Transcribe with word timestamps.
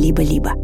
либо-либо. 0.00 0.54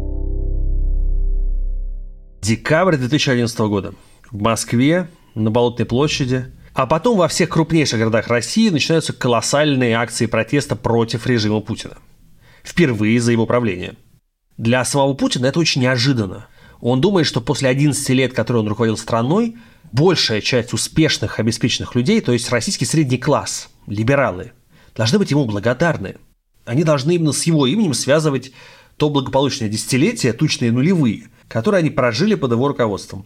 Декабрь 2.41 2.97
2011 2.97 3.59
года. 3.59 3.93
В 4.31 4.41
Москве, 4.41 5.09
на 5.35 5.51
Болотной 5.51 5.85
площади, 5.85 6.51
а 6.73 6.85
потом 6.85 7.17
во 7.17 7.27
всех 7.27 7.49
крупнейших 7.49 7.99
городах 7.99 8.27
России 8.27 8.69
начинаются 8.69 9.13
колоссальные 9.13 9.95
акции 9.95 10.25
протеста 10.25 10.75
против 10.75 11.27
режима 11.27 11.61
Путина. 11.61 11.97
Впервые 12.63 13.19
за 13.21 13.31
его 13.31 13.45
правление. 13.45 13.95
Для 14.57 14.83
самого 14.85 15.13
Путина 15.13 15.47
это 15.47 15.59
очень 15.59 15.81
неожиданно. 15.81 16.47
Он 16.79 16.99
думает, 17.01 17.27
что 17.27 17.41
после 17.41 17.69
11 17.69 18.09
лет, 18.09 18.33
которые 18.33 18.61
он 18.61 18.67
руководил 18.67 18.97
страной, 18.97 19.55
большая 19.91 20.41
часть 20.41 20.73
успешных, 20.73 21.39
обеспеченных 21.39 21.95
людей, 21.95 22.21
то 22.21 22.33
есть 22.33 22.49
российский 22.49 22.85
средний 22.85 23.17
класс, 23.17 23.69
либералы, 23.87 24.51
должны 24.95 25.19
быть 25.19 25.31
ему 25.31 25.45
благодарны. 25.45 26.17
Они 26.65 26.83
должны 26.83 27.15
именно 27.15 27.31
с 27.31 27.43
его 27.43 27.65
именем 27.65 27.93
связывать 27.93 28.51
то 28.97 29.09
благополучное 29.09 29.69
десятилетие, 29.69 30.33
тучные 30.33 30.71
нулевые, 30.71 31.29
которые 31.47 31.79
они 31.79 31.89
прожили 31.89 32.35
под 32.35 32.51
его 32.51 32.67
руководством. 32.67 33.25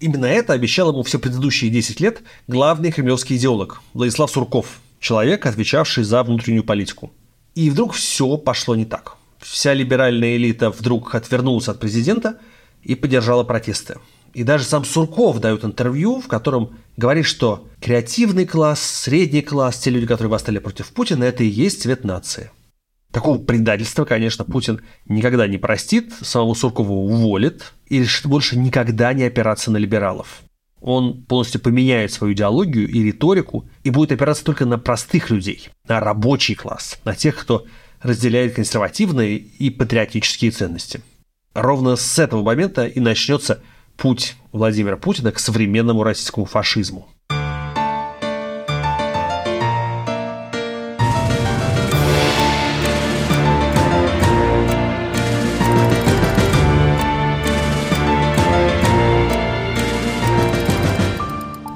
Именно 0.00 0.26
это 0.26 0.52
обещал 0.52 0.90
ему 0.90 1.02
все 1.02 1.18
предыдущие 1.18 1.70
10 1.70 2.00
лет 2.00 2.22
главный 2.46 2.92
кремлевский 2.92 3.36
идеолог 3.36 3.82
Владислав 3.94 4.30
Сурков, 4.30 4.80
человек, 5.00 5.44
отвечавший 5.44 6.04
за 6.04 6.22
внутреннюю 6.22 6.62
политику. 6.62 7.12
И 7.56 7.68
вдруг 7.68 7.94
все 7.94 8.36
пошло 8.36 8.76
не 8.76 8.84
так. 8.84 9.16
Вся 9.40 9.74
либеральная 9.74 10.36
элита 10.36 10.70
вдруг 10.70 11.14
отвернулась 11.14 11.68
от 11.68 11.80
президента 11.80 12.38
и 12.82 12.94
поддержала 12.94 13.42
протесты. 13.42 13.96
И 14.34 14.44
даже 14.44 14.64
сам 14.64 14.84
Сурков 14.84 15.40
дает 15.40 15.64
интервью, 15.64 16.20
в 16.20 16.28
котором 16.28 16.76
говорит, 16.96 17.26
что 17.26 17.66
креативный 17.80 18.46
класс, 18.46 18.80
средний 18.80 19.42
класс, 19.42 19.78
те 19.78 19.90
люди, 19.90 20.06
которые 20.06 20.30
восстали 20.30 20.58
против 20.58 20.92
Путина, 20.92 21.24
это 21.24 21.42
и 21.42 21.48
есть 21.48 21.82
цвет 21.82 22.04
нации. 22.04 22.50
Такого 23.18 23.38
предательства, 23.38 24.04
конечно, 24.04 24.44
Путин 24.44 24.80
никогда 25.08 25.48
не 25.48 25.58
простит, 25.58 26.12
самого 26.22 26.54
Суркова 26.54 26.92
уволит 26.92 27.72
и 27.88 27.98
решит 27.98 28.26
больше 28.26 28.56
никогда 28.56 29.12
не 29.12 29.24
опираться 29.24 29.72
на 29.72 29.76
либералов. 29.76 30.42
Он 30.80 31.24
полностью 31.24 31.60
поменяет 31.60 32.12
свою 32.12 32.34
идеологию 32.34 32.88
и 32.88 33.02
риторику 33.02 33.68
и 33.82 33.90
будет 33.90 34.12
опираться 34.12 34.44
только 34.44 34.66
на 34.66 34.78
простых 34.78 35.30
людей, 35.30 35.68
на 35.88 35.98
рабочий 35.98 36.54
класс, 36.54 37.00
на 37.04 37.16
тех, 37.16 37.36
кто 37.36 37.66
разделяет 38.00 38.54
консервативные 38.54 39.36
и 39.36 39.68
патриотические 39.70 40.52
ценности. 40.52 41.02
Ровно 41.54 41.96
с 41.96 42.20
этого 42.20 42.44
момента 42.44 42.86
и 42.86 43.00
начнется 43.00 43.64
путь 43.96 44.36
Владимира 44.52 44.96
Путина 44.96 45.32
к 45.32 45.40
современному 45.40 46.04
российскому 46.04 46.46
фашизму. 46.46 47.08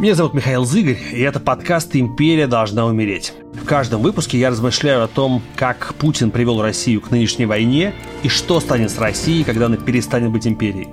Меня 0.03 0.17
зовут 0.17 0.35
Михаил 0.35 0.65
Зыгорь, 0.65 0.99
и 1.13 1.21
это 1.21 1.39
подкаст 1.39 1.95
«Империя 1.95 2.49
должна 2.49 2.87
умереть». 2.87 3.35
В 3.53 3.65
каждом 3.65 4.03
выпуске 4.03 4.37
я 4.37 4.51
размышляю 4.51 5.05
о 5.05 5.07
том, 5.07 5.41
как 5.55 5.95
Путин 5.95 6.33
привел 6.33 6.61
Россию 6.61 7.01
к 7.01 7.13
нынешней 7.13 7.47
войне 7.47 7.95
и 8.25 8.29
что 8.29 8.59
станет 8.59 8.91
с 8.91 8.99
Россией, 8.99 9.45
когда 9.45 9.67
она 9.67 9.77
перестанет 9.77 10.33
быть 10.33 10.45
империей. 10.45 10.89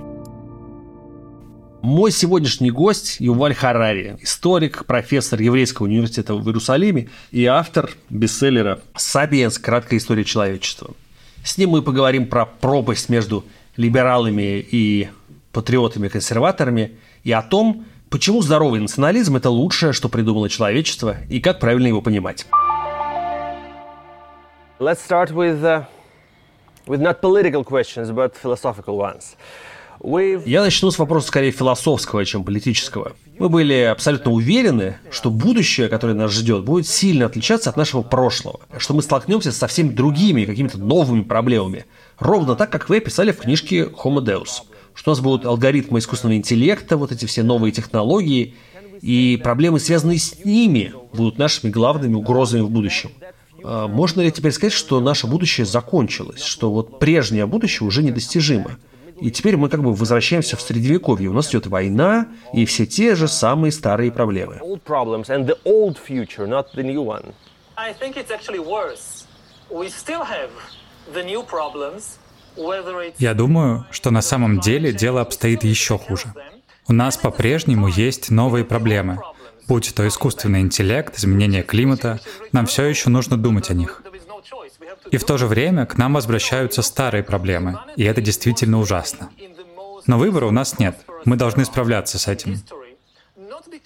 Мой 1.82 2.12
сегодняшний 2.12 2.70
гость 2.70 3.16
Юваль 3.18 3.52
Харари, 3.52 4.16
историк, 4.20 4.86
профессор 4.86 5.40
Еврейского 5.40 5.86
университета 5.86 6.36
в 6.36 6.46
Иерусалиме 6.46 7.08
и 7.32 7.46
автор 7.46 7.90
бестселлера 8.10 8.80
«Сапиенс. 8.94 9.58
Краткая 9.58 9.98
история 9.98 10.22
человечества». 10.22 10.94
С 11.42 11.58
ним 11.58 11.70
мы 11.70 11.82
поговорим 11.82 12.28
про 12.28 12.46
пропасть 12.46 13.08
между 13.08 13.44
либералами 13.76 14.64
и 14.70 15.08
патриотами-консерваторами 15.50 16.92
и 17.24 17.32
о 17.32 17.42
том, 17.42 17.84
Почему 18.10 18.42
здоровый 18.42 18.80
национализм– 18.80 19.36
это 19.38 19.50
лучшее, 19.50 19.92
что 19.92 20.08
придумало 20.08 20.48
человечество, 20.48 21.18
и 21.28 21.38
как 21.38 21.60
правильно 21.60 21.86
его 21.86 22.02
понимать? 22.02 22.44
Let's 24.80 24.98
start 25.08 25.30
with, 25.30 25.62
uh, 25.62 25.84
with 26.88 27.00
not 27.00 27.20
political 27.20 27.64
questions, 27.64 28.10
but 28.10 28.34
philosophical 28.42 28.96
ones. 28.96 29.36
Я 30.44 30.62
начну 30.62 30.90
с 30.90 30.98
вопроса 30.98 31.28
скорее 31.28 31.52
философского, 31.52 32.24
чем 32.24 32.42
политического. 32.42 33.12
Мы 33.38 33.48
были 33.48 33.74
абсолютно 33.82 34.32
уверены, 34.32 34.98
что 35.12 35.30
будущее, 35.30 35.88
которое 35.88 36.14
нас 36.14 36.32
ждет, 36.32 36.64
будет 36.64 36.88
сильно 36.88 37.26
отличаться 37.26 37.70
от 37.70 37.76
нашего 37.76 38.02
прошлого, 38.02 38.60
что 38.78 38.92
мы 38.92 39.02
столкнемся 39.02 39.52
с 39.52 39.56
совсем 39.56 39.94
другими, 39.94 40.46
какими-то 40.46 40.78
новыми 40.78 41.22
проблемами, 41.22 41.84
ровно 42.18 42.56
так, 42.56 42.70
как 42.70 42.88
вы 42.88 42.96
описали 42.96 43.30
в 43.30 43.38
книжке 43.38 43.84
Homo 43.84 44.18
Deus 44.18 44.62
что 44.94 45.10
у 45.10 45.14
нас 45.14 45.20
будут 45.20 45.46
алгоритмы 45.46 45.98
искусственного 45.98 46.36
интеллекта, 46.36 46.96
вот 46.96 47.12
эти 47.12 47.24
все 47.26 47.42
новые 47.42 47.72
технологии, 47.72 48.54
и 49.00 49.40
проблемы, 49.42 49.80
связанные 49.80 50.18
с 50.18 50.44
ними, 50.44 50.92
будут 51.12 51.38
нашими 51.38 51.70
главными 51.70 52.14
угрозами 52.14 52.60
в 52.60 52.70
будущем. 52.70 53.10
А 53.64 53.88
можно 53.88 54.20
ли 54.20 54.30
теперь 54.30 54.52
сказать, 54.52 54.72
что 54.72 55.00
наше 55.00 55.26
будущее 55.26 55.66
закончилось, 55.66 56.42
что 56.42 56.70
вот 56.70 56.98
прежнее 56.98 57.46
будущее 57.46 57.86
уже 57.86 58.02
недостижимо? 58.02 58.78
И 59.20 59.30
теперь 59.30 59.56
мы 59.56 59.68
как 59.68 59.82
бы 59.82 59.94
возвращаемся 59.94 60.56
в 60.56 60.62
средневековье. 60.62 61.28
У 61.28 61.34
нас 61.34 61.50
идет 61.50 61.66
война 61.66 62.28
и 62.54 62.64
все 62.64 62.86
те 62.86 63.14
же 63.14 63.28
самые 63.28 63.70
старые 63.70 64.10
проблемы. 64.10 64.60
I 67.76 67.94
think 67.94 68.16
it's 68.16 68.30
actually 68.30 68.58
worse. 68.58 69.26
We 69.70 69.88
still 69.88 70.22
have 70.22 70.50
the 71.14 71.24
new 71.24 71.42
problems, 71.42 72.18
я 73.18 73.34
думаю, 73.34 73.86
что 73.90 74.10
на 74.10 74.22
самом 74.22 74.60
деле 74.60 74.92
дело 74.92 75.20
обстоит 75.20 75.64
еще 75.64 75.98
хуже. 75.98 76.32
У 76.88 76.92
нас 76.92 77.16
по-прежнему 77.16 77.88
есть 77.88 78.30
новые 78.30 78.64
проблемы. 78.64 79.20
Будь 79.68 79.94
то 79.94 80.06
искусственный 80.06 80.60
интеллект, 80.60 81.16
изменение 81.16 81.62
климата, 81.62 82.20
нам 82.52 82.66
все 82.66 82.84
еще 82.84 83.08
нужно 83.10 83.36
думать 83.36 83.70
о 83.70 83.74
них. 83.74 84.02
И 85.10 85.16
в 85.16 85.24
то 85.24 85.38
же 85.38 85.46
время 85.46 85.86
к 85.86 85.96
нам 85.96 86.14
возвращаются 86.14 86.82
старые 86.82 87.22
проблемы, 87.22 87.78
и 87.96 88.04
это 88.04 88.20
действительно 88.20 88.80
ужасно. 88.80 89.30
Но 90.06 90.18
выбора 90.18 90.46
у 90.46 90.50
нас 90.50 90.78
нет, 90.78 90.98
мы 91.24 91.36
должны 91.36 91.64
справляться 91.64 92.18
с 92.18 92.26
этим. 92.26 92.60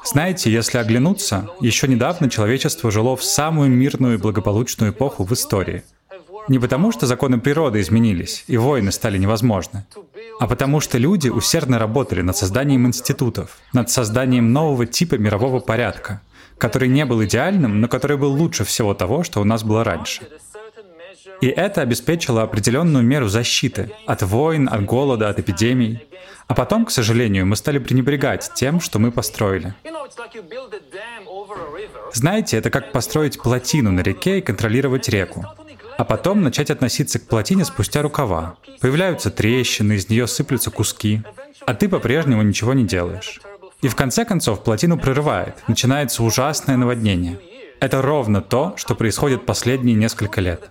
Знаете, 0.04 0.50
если 0.50 0.78
оглянуться, 0.78 1.48
еще 1.60 1.88
недавно 1.88 2.30
человечество 2.30 2.90
жило 2.90 3.16
в 3.16 3.24
самую 3.24 3.70
мирную 3.70 4.14
и 4.14 4.20
благополучную 4.20 4.92
эпоху 4.92 5.24
в 5.24 5.32
истории— 5.32 5.82
не 6.48 6.58
потому, 6.58 6.92
что 6.92 7.06
законы 7.06 7.38
природы 7.38 7.80
изменились, 7.80 8.44
и 8.46 8.56
войны 8.56 8.92
стали 8.92 9.18
невозможны, 9.18 9.84
а 10.40 10.46
потому 10.46 10.80
что 10.80 10.98
люди 10.98 11.28
усердно 11.28 11.78
работали 11.78 12.22
над 12.22 12.36
созданием 12.36 12.86
институтов, 12.86 13.58
над 13.72 13.90
созданием 13.90 14.52
нового 14.52 14.86
типа 14.86 15.14
мирового 15.14 15.60
порядка, 15.60 16.20
который 16.58 16.88
не 16.88 17.04
был 17.04 17.24
идеальным, 17.24 17.80
но 17.80 17.88
который 17.88 18.16
был 18.16 18.32
лучше 18.32 18.64
всего 18.64 18.94
того, 18.94 19.22
что 19.24 19.40
у 19.40 19.44
нас 19.44 19.64
было 19.64 19.84
раньше. 19.84 20.22
И 21.40 21.48
это 21.48 21.82
обеспечило 21.82 22.42
определенную 22.42 23.04
меру 23.04 23.28
защиты 23.28 23.90
от 24.06 24.22
войн, 24.22 24.68
от 24.70 24.84
голода, 24.84 25.28
от 25.28 25.38
эпидемий. 25.38 26.06
А 26.46 26.54
потом, 26.54 26.84
к 26.84 26.90
сожалению, 26.90 27.46
мы 27.46 27.56
стали 27.56 27.78
пренебрегать 27.78 28.50
тем, 28.54 28.80
что 28.80 28.98
мы 28.98 29.10
построили. 29.10 29.74
Знаете, 32.12 32.58
это 32.58 32.70
как 32.70 32.92
построить 32.92 33.40
плотину 33.40 33.90
на 33.90 34.00
реке 34.00 34.38
и 34.38 34.42
контролировать 34.42 35.08
реку 35.08 35.44
а 35.96 36.04
потом 36.04 36.42
начать 36.42 36.70
относиться 36.70 37.18
к 37.18 37.26
плотине 37.26 37.64
спустя 37.64 38.02
рукава. 38.02 38.56
Появляются 38.80 39.30
трещины, 39.30 39.94
из 39.94 40.08
нее 40.08 40.26
сыплются 40.26 40.70
куски, 40.70 41.22
а 41.66 41.74
ты 41.74 41.88
по-прежнему 41.88 42.42
ничего 42.42 42.74
не 42.74 42.84
делаешь. 42.84 43.40
И 43.82 43.88
в 43.88 43.96
конце 43.96 44.24
концов 44.24 44.64
плотину 44.64 44.98
прерывает, 44.98 45.56
начинается 45.68 46.22
ужасное 46.22 46.76
наводнение. 46.76 47.38
Это 47.80 48.00
ровно 48.00 48.40
то, 48.40 48.74
что 48.76 48.94
происходит 48.94 49.46
последние 49.46 49.96
несколько 49.96 50.40
лет. 50.40 50.70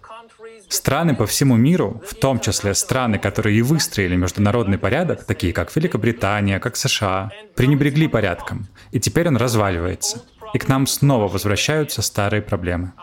Страны 0.68 1.16
по 1.16 1.28
всему 1.28 1.56
миру, 1.56 2.02
в 2.08 2.16
том 2.16 2.40
числе 2.40 2.74
страны, 2.74 3.20
которые 3.20 3.60
и 3.60 3.62
выстроили 3.62 4.16
международный 4.16 4.80
порядок, 4.80 5.24
такие 5.24 5.54
как 5.54 5.76
Великобритания, 5.76 6.60
как 6.60 6.76
США, 6.76 7.30
пренебрегли 7.56 8.08
порядком, 8.08 8.68
и 8.92 9.00
теперь 9.00 9.28
он 9.28 9.38
разваливается. 9.38 10.24
И 10.56 10.58
к 10.58 10.68
нам 10.68 10.88
снова 10.88 11.28
возвращаются 11.28 12.02
старые 12.02 12.42
проблемы. 12.42 12.94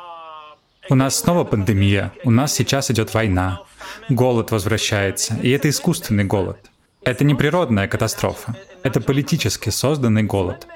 У 0.90 0.96
нас 0.96 1.20
снова 1.20 1.44
пандемия, 1.44 2.12
у 2.25 2.32
нас 2.32 2.52
сейчас 2.52 2.90
идет 2.90 3.14
война, 3.14 3.62
голод 4.08 4.50
возвращается, 4.50 5.37
и 5.40 5.48
это 5.50 5.69
искусственный 5.69 6.25
голод. 6.25 6.58
Это 7.04 7.22
не 7.22 7.37
природная 7.37 7.87
катастрофа, 7.87 8.56
это 8.82 9.00
политически 9.00 9.70
созданный 9.70 10.25
голод. 10.25 10.66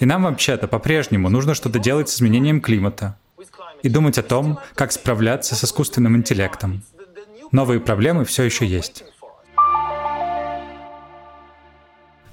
И 0.00 0.04
нам 0.04 0.24
вообще-то 0.24 0.66
по-прежнему 0.66 1.28
нужно 1.28 1.54
что-то 1.54 1.78
делать 1.78 2.08
с 2.08 2.16
изменением 2.16 2.60
климата 2.60 3.16
и 3.84 3.88
думать 3.88 4.18
о 4.18 4.24
том, 4.24 4.58
как 4.74 4.90
справляться 4.90 5.54
с 5.54 5.62
искусственным 5.62 6.16
интеллектом. 6.16 6.82
Новые 7.52 7.78
проблемы 7.78 8.24
все 8.24 8.42
еще 8.42 8.66
есть. 8.66 9.04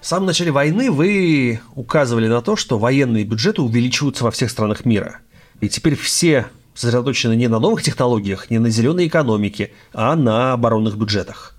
В 0.01 0.05
самом 0.05 0.25
начале 0.25 0.49
войны 0.49 0.89
вы 0.89 1.59
указывали 1.75 2.27
на 2.27 2.41
то, 2.41 2.55
что 2.55 2.79
военные 2.79 3.23
бюджеты 3.23 3.61
увеличиваются 3.61 4.23
во 4.23 4.31
всех 4.31 4.49
странах 4.49 4.83
мира. 4.83 5.19
И 5.61 5.69
теперь 5.69 5.95
все 5.95 6.47
сосредоточены 6.79 7.35
не 7.35 7.49
на 7.49 7.59
новых 7.59 7.83
технологиях, 7.83 8.49
не 8.49 8.57
на 8.57 8.69
зеленой 8.69 9.07
экономике, 9.07 9.71
а 9.93 10.15
на 10.15 10.53
оборонных 10.53 10.97
бюджетах. 10.97 11.55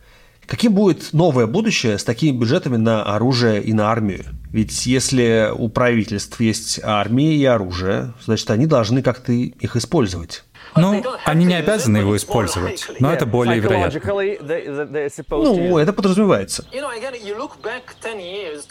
Каким 0.46 0.72
будет 0.72 1.12
новое 1.12 1.46
будущее 1.46 1.98
с 1.98 2.04
такими 2.04 2.36
бюджетами 2.36 2.76
на 2.76 3.04
оружие 3.04 3.62
и 3.62 3.74
на 3.74 3.90
армию? 3.92 4.24
Ведь 4.50 4.86
если 4.86 5.50
у 5.54 5.68
правительств 5.68 6.40
есть 6.40 6.80
армия 6.82 7.36
и 7.36 7.44
оружие, 7.44 8.14
значит, 8.24 8.50
они 8.50 8.66
должны 8.66 9.02
как-то 9.02 9.32
их 9.32 9.76
использовать. 9.76 10.44
Ну, 10.74 11.04
они 11.26 11.44
не 11.44 11.54
обязаны 11.54 11.98
его 11.98 12.16
использовать, 12.16 12.86
но 12.98 13.12
это 13.12 13.26
более 13.26 13.60
вероятно. 13.60 14.00
Ну, 15.28 15.78
это 15.78 15.92
подразумевается. 15.92 16.64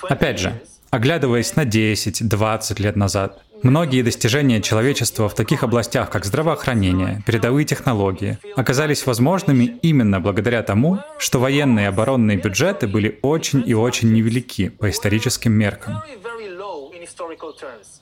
Опять 0.10 0.40
же, 0.40 0.62
оглядываясь 0.90 1.56
на 1.56 1.64
10-20 1.64 2.82
лет 2.82 2.96
назад, 2.96 3.40
Многие 3.62 4.04
достижения 4.04 4.62
человечества 4.62 5.28
в 5.28 5.36
таких 5.36 5.64
областях, 5.64 6.10
как 6.10 6.26
здравоохранение, 6.26 7.22
передовые 7.26 7.66
технологии, 7.66 8.38
оказались 8.56 9.06
возможными 9.06 9.78
именно 9.82 10.22
благодаря 10.22 10.64
тому, 10.64 11.00
что 11.18 11.40
военные 11.40 11.86
и 11.86 11.90
оборонные 11.90 12.38
бюджеты 12.38 12.88
были 12.88 13.20
очень 13.22 13.64
и 13.66 13.74
очень 13.74 14.14
невелики 14.14 14.70
по 14.70 14.90
историческим 14.90 15.52
меркам. 15.52 16.02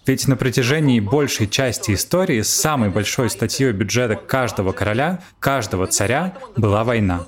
Ведь 0.06 0.28
на 0.28 0.38
протяжении 0.38 1.00
большей 1.00 1.48
части 1.48 1.94
истории 1.94 2.42
самой 2.42 2.90
большой 2.90 3.30
статьей 3.30 3.72
бюджета 3.72 4.16
каждого 4.16 4.72
короля, 4.72 5.22
каждого 5.40 5.88
царя 5.88 6.38
была 6.56 6.84
война. 6.84 7.26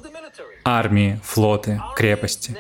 Армии, 0.64 1.20
флоты, 1.24 1.82
крепости. 1.96 2.56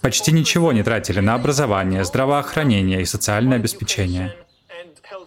Почти 0.00 0.32
ничего 0.32 0.72
не 0.72 0.82
тратили 0.82 1.20
на 1.20 1.34
образование, 1.34 2.04
здравоохранение 2.04 3.00
и 3.00 3.06
социальное 3.06 3.56
обеспечение. 3.56 4.34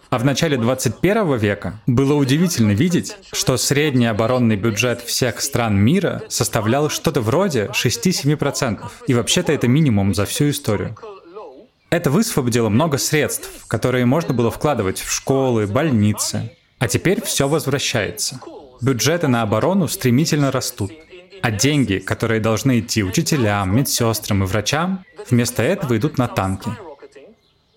А 0.09 0.19
в 0.19 0.25
начале 0.25 0.57
21 0.57 1.37
века 1.37 1.81
было 1.85 2.13
удивительно 2.13 2.71
видеть, 2.71 3.17
что 3.33 3.57
средний 3.57 4.05
оборонный 4.05 4.55
бюджет 4.55 5.01
всех 5.01 5.41
стран 5.41 5.77
мира 5.77 6.21
составлял 6.29 6.89
что-то 6.89 7.21
вроде 7.21 7.65
6-7%. 7.73 8.79
И 9.07 9.13
вообще-то 9.13 9.51
это 9.51 9.67
минимум 9.67 10.13
за 10.13 10.25
всю 10.25 10.49
историю. 10.49 10.95
Это 11.89 12.09
высвободило 12.09 12.69
много 12.69 12.97
средств, 12.97 13.49
которые 13.67 14.05
можно 14.05 14.33
было 14.33 14.51
вкладывать 14.51 14.99
в 14.99 15.11
школы, 15.11 15.67
больницы. 15.67 16.51
А 16.79 16.87
теперь 16.87 17.21
все 17.21 17.47
возвращается. 17.47 18.39
Бюджеты 18.81 19.27
на 19.27 19.41
оборону 19.41 19.87
стремительно 19.87 20.51
растут. 20.51 20.91
А 21.41 21.51
деньги, 21.51 21.97
которые 21.97 22.39
должны 22.39 22.79
идти 22.79 23.03
учителям, 23.03 23.75
медсестрам 23.75 24.43
и 24.43 24.47
врачам, 24.47 25.03
вместо 25.29 25.63
этого 25.63 25.97
идут 25.97 26.17
на 26.17 26.27
танки. 26.27 26.69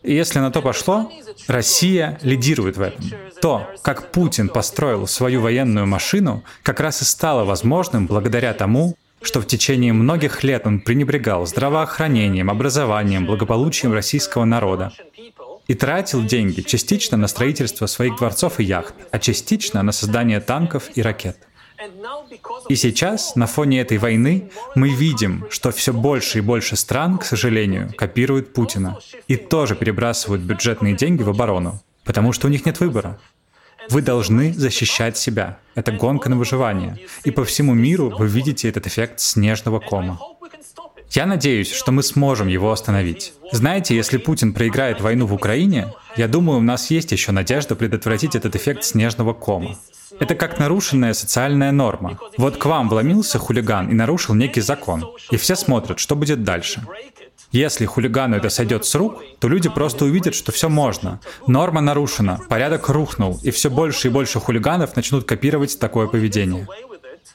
Если 0.02 0.38
на 0.38 0.50
то 0.50 0.62
пошло, 0.62 1.10
Россия 1.46 2.18
лидирует 2.22 2.76
в 2.76 2.82
этом. 2.82 3.04
То, 3.40 3.68
как 3.82 4.12
Путин 4.12 4.48
построил 4.48 5.06
свою 5.06 5.40
военную 5.42 5.86
машину, 5.86 6.42
как 6.62 6.80
раз 6.80 7.02
и 7.02 7.04
стало 7.04 7.44
возможным 7.44 8.06
благодаря 8.06 8.54
тому, 8.54 8.96
что 9.22 9.40
в 9.40 9.46
течение 9.46 9.92
многих 9.92 10.42
лет 10.42 10.66
он 10.66 10.80
пренебрегал 10.80 11.46
здравоохранением, 11.46 12.50
образованием, 12.50 13.26
благополучием 13.26 13.92
российского 13.92 14.44
народа 14.44 14.92
и 15.68 15.74
тратил 15.74 16.24
деньги 16.24 16.62
частично 16.62 17.16
на 17.16 17.28
строительство 17.28 17.86
своих 17.86 18.16
дворцов 18.16 18.58
и 18.58 18.64
яхт, 18.64 18.94
а 19.10 19.18
частично 19.18 19.82
на 19.82 19.92
создание 19.92 20.40
танков 20.40 20.90
и 20.94 21.02
ракет. 21.02 21.36
И 22.68 22.76
сейчас, 22.76 23.36
на 23.36 23.46
фоне 23.46 23.80
этой 23.80 23.98
войны, 23.98 24.50
мы 24.74 24.90
видим, 24.90 25.46
что 25.50 25.70
все 25.70 25.92
больше 25.92 26.38
и 26.38 26.42
больше 26.42 26.76
стран, 26.76 27.18
к 27.18 27.24
сожалению, 27.24 27.92
копируют 27.96 28.52
Путина 28.52 28.98
и 29.28 29.36
тоже 29.36 29.74
перебрасывают 29.74 30.42
бюджетные 30.42 30.94
деньги 30.94 31.22
в 31.22 31.30
оборону, 31.30 31.80
потому 32.04 32.32
что 32.32 32.46
у 32.46 32.50
них 32.50 32.66
нет 32.66 32.80
выбора. 32.80 33.18
Вы 33.88 34.02
должны 34.02 34.52
защищать 34.52 35.16
себя. 35.16 35.58
Это 35.74 35.90
гонка 35.90 36.28
на 36.28 36.36
выживание. 36.36 36.98
И 37.24 37.30
по 37.30 37.44
всему 37.44 37.74
миру 37.74 38.14
вы 38.16 38.28
видите 38.28 38.68
этот 38.68 38.86
эффект 38.86 39.20
снежного 39.20 39.80
кома. 39.80 40.20
Я 41.10 41.26
надеюсь, 41.26 41.72
что 41.72 41.90
мы 41.90 42.04
сможем 42.04 42.46
его 42.46 42.70
остановить. 42.70 43.32
Знаете, 43.50 43.96
если 43.96 44.16
Путин 44.16 44.54
проиграет 44.54 45.00
войну 45.00 45.26
в 45.26 45.34
Украине, 45.34 45.92
я 46.16 46.28
думаю, 46.28 46.58
у 46.58 46.62
нас 46.62 46.90
есть 46.90 47.10
еще 47.10 47.32
надежда 47.32 47.74
предотвратить 47.74 48.36
этот 48.36 48.54
эффект 48.54 48.84
снежного 48.84 49.32
кома. 49.32 49.76
Это 50.20 50.36
как 50.36 50.60
нарушенная 50.60 51.12
социальная 51.12 51.72
норма. 51.72 52.18
Вот 52.36 52.58
к 52.58 52.64
вам 52.64 52.88
вломился 52.88 53.40
хулиган 53.40 53.88
и 53.88 53.94
нарушил 53.94 54.36
некий 54.36 54.60
закон. 54.60 55.04
И 55.32 55.36
все 55.36 55.56
смотрят, 55.56 55.98
что 55.98 56.14
будет 56.14 56.44
дальше. 56.44 56.82
Если 57.50 57.86
хулигану 57.86 58.36
это 58.36 58.48
сойдет 58.48 58.84
с 58.84 58.94
рук, 58.94 59.20
то 59.40 59.48
люди 59.48 59.68
просто 59.68 60.04
увидят, 60.04 60.36
что 60.36 60.52
все 60.52 60.68
можно. 60.68 61.20
Норма 61.48 61.80
нарушена, 61.80 62.38
порядок 62.48 62.88
рухнул, 62.88 63.40
и 63.42 63.50
все 63.50 63.68
больше 63.68 64.06
и 64.06 64.10
больше 64.12 64.38
хулиганов 64.38 64.94
начнут 64.94 65.24
копировать 65.24 65.76
такое 65.80 66.06
поведение. 66.06 66.68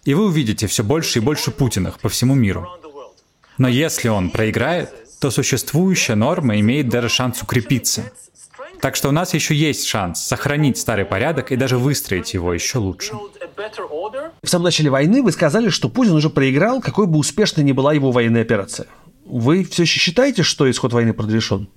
И 0.05 0.13
вы 0.13 0.27
увидите 0.27 0.67
все 0.67 0.83
больше 0.83 1.19
и 1.19 1.21
больше 1.21 1.51
Путиных 1.51 1.99
по 1.99 2.07
всему 2.07 2.35
миру. 2.35 2.69
Но 3.57 3.67
если 3.67 4.09
он 4.09 4.29
проиграет, 4.29 4.93
то 5.19 5.31
существующая 5.31 6.15
норма 6.15 6.59
имеет 6.59 6.89
даже 6.89 7.09
шанс 7.09 7.41
укрепиться. 7.41 8.11
Так 8.81 8.95
что 8.95 9.09
у 9.09 9.11
нас 9.11 9.33
еще 9.33 9.55
есть 9.55 9.85
шанс 9.87 10.21
сохранить 10.21 10.77
старый 10.77 11.05
порядок 11.05 11.51
и 11.51 11.55
даже 11.55 11.77
выстроить 11.77 12.33
его 12.33 12.53
еще 12.53 12.77
лучше. 12.77 13.13
В 14.43 14.47
самом 14.49 14.65
начале 14.65 14.89
войны 14.89 15.23
вы 15.23 15.31
сказали, 15.31 15.69
что 15.69 15.89
Путин 15.89 16.13
уже 16.13 16.29
проиграл, 16.29 16.81
какой 16.81 17.07
бы 17.07 17.17
успешной 17.17 17.65
ни 17.65 17.71
была 17.71 17.93
его 17.93 18.11
военная 18.11 18.41
операция. 18.41 18.87
Вы 19.25 19.63
все 19.63 19.83
еще 19.83 19.99
считаете, 19.99 20.43
что 20.43 20.69
исход 20.69 20.93
войны 20.93 21.13
предрешен? 21.13 21.67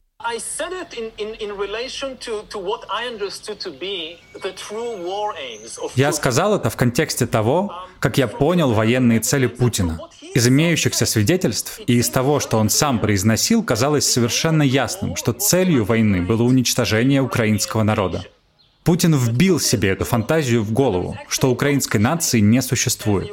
Я 5.95 6.13
сказал 6.13 6.57
это 6.57 6.71
в 6.71 6.77
контексте 6.77 7.27
того, 7.27 7.73
как 8.01 8.19
я 8.19 8.27
понял 8.27 8.73
военные 8.73 9.21
цели 9.21 9.47
Путина. 9.47 10.01
Из 10.35 10.49
имеющихся 10.49 11.07
свидетельств 11.07 11.81
и 11.87 11.95
из 11.95 12.11
того, 12.11 12.41
что 12.41 12.59
он 12.59 12.69
сам 12.69 12.99
произносил, 12.99 13.63
казалось 13.63 14.11
совершенно 14.11 14.65
ясным, 14.65 15.15
что 15.15 15.33
целью 15.33 15.85
войны 15.85 16.21
было 16.21 16.43
уничтожение 16.43 17.23
украинского 17.23 17.85
народа. 17.85 18.25
Путин 18.83 19.15
вбил 19.15 19.61
себе 19.61 19.91
эту 19.91 20.05
фантазию 20.05 20.65
в 20.65 20.73
голову, 20.73 21.17
что 21.29 21.51
украинской 21.51 21.99
нации 21.99 22.41
не 22.41 22.61
существует. 22.61 23.31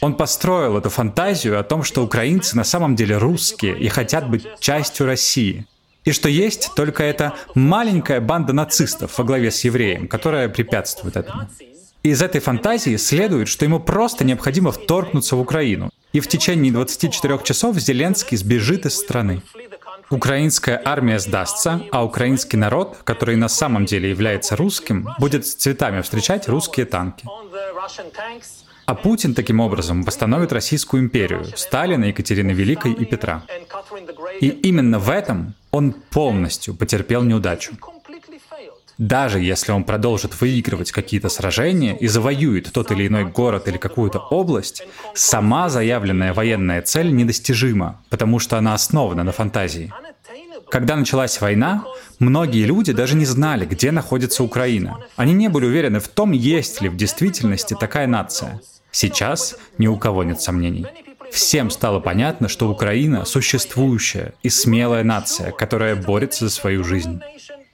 Он 0.00 0.14
построил 0.14 0.78
эту 0.78 0.88
фантазию 0.88 1.60
о 1.60 1.62
том, 1.62 1.82
что 1.84 2.02
украинцы 2.02 2.56
на 2.56 2.64
самом 2.64 2.96
деле 2.96 3.18
русские 3.18 3.78
и 3.78 3.88
хотят 3.88 4.30
быть 4.30 4.46
частью 4.60 5.06
России. 5.06 5.66
И 6.04 6.12
что 6.12 6.28
есть 6.28 6.70
только 6.74 7.02
эта 7.02 7.34
маленькая 7.54 8.20
банда 8.20 8.52
нацистов 8.52 9.18
во 9.18 9.24
главе 9.24 9.50
с 9.50 9.64
евреем, 9.64 10.08
которая 10.08 10.48
препятствует 10.48 11.16
этому. 11.16 11.48
Из 12.02 12.22
этой 12.22 12.40
фантазии 12.40 12.96
следует, 12.96 13.48
что 13.48 13.66
ему 13.66 13.78
просто 13.78 14.24
необходимо 14.24 14.72
вторгнуться 14.72 15.36
в 15.36 15.40
Украину. 15.40 15.90
И 16.14 16.20
в 16.20 16.28
течение 16.28 16.72
24 16.72 17.38
часов 17.44 17.76
Зеленский 17.76 18.38
сбежит 18.38 18.86
из 18.86 18.96
страны. 18.96 19.42
Украинская 20.08 20.80
армия 20.84 21.20
сдастся, 21.20 21.82
а 21.92 22.04
украинский 22.04 22.58
народ, 22.58 22.96
который 23.04 23.36
на 23.36 23.48
самом 23.48 23.84
деле 23.84 24.10
является 24.10 24.56
русским, 24.56 25.08
будет 25.18 25.46
с 25.46 25.54
цветами 25.54 26.00
встречать 26.00 26.48
русские 26.48 26.86
танки. 26.86 27.24
А 28.90 28.94
Путин 28.96 29.34
таким 29.34 29.60
образом 29.60 30.02
восстановит 30.02 30.52
Российскую 30.52 31.00
империю, 31.00 31.44
Сталина, 31.54 32.06
Екатерины 32.06 32.50
Великой 32.50 32.92
и 32.92 33.04
Петра. 33.04 33.44
И 34.40 34.48
именно 34.48 34.98
в 34.98 35.10
этом 35.10 35.54
он 35.70 35.92
полностью 35.92 36.74
потерпел 36.74 37.22
неудачу. 37.22 37.74
Даже 38.98 39.38
если 39.38 39.70
он 39.70 39.84
продолжит 39.84 40.40
выигрывать 40.40 40.90
какие-то 40.90 41.28
сражения 41.28 41.96
и 41.96 42.08
завоюет 42.08 42.72
тот 42.72 42.90
или 42.90 43.06
иной 43.06 43.26
город 43.26 43.68
или 43.68 43.78
какую-то 43.78 44.18
область, 44.18 44.82
сама 45.14 45.68
заявленная 45.68 46.34
военная 46.34 46.82
цель 46.82 47.14
недостижима, 47.14 48.02
потому 48.10 48.40
что 48.40 48.58
она 48.58 48.74
основана 48.74 49.22
на 49.22 49.30
фантазии. 49.30 49.92
Когда 50.68 50.96
началась 50.96 51.40
война, 51.40 51.84
многие 52.18 52.64
люди 52.64 52.92
даже 52.92 53.14
не 53.14 53.24
знали, 53.24 53.66
где 53.66 53.92
находится 53.92 54.42
Украина. 54.42 54.98
Они 55.14 55.32
не 55.32 55.46
были 55.46 55.66
уверены 55.66 56.00
в 56.00 56.08
том, 56.08 56.32
есть 56.32 56.80
ли 56.80 56.88
в 56.88 56.96
действительности 56.96 57.76
такая 57.78 58.08
нация. 58.08 58.60
Сейчас 58.92 59.56
ни 59.78 59.86
у 59.86 59.96
кого 59.96 60.24
нет 60.24 60.40
сомнений. 60.40 60.86
Всем 61.30 61.70
стало 61.70 62.00
понятно, 62.00 62.48
что 62.48 62.68
Украина— 62.68 63.24
существующая 63.26 64.34
и 64.42 64.48
смелая 64.48 65.04
нация, 65.04 65.52
которая 65.52 65.94
борется 65.94 66.46
за 66.46 66.50
свою 66.50 66.82
жизнь. 66.82 67.20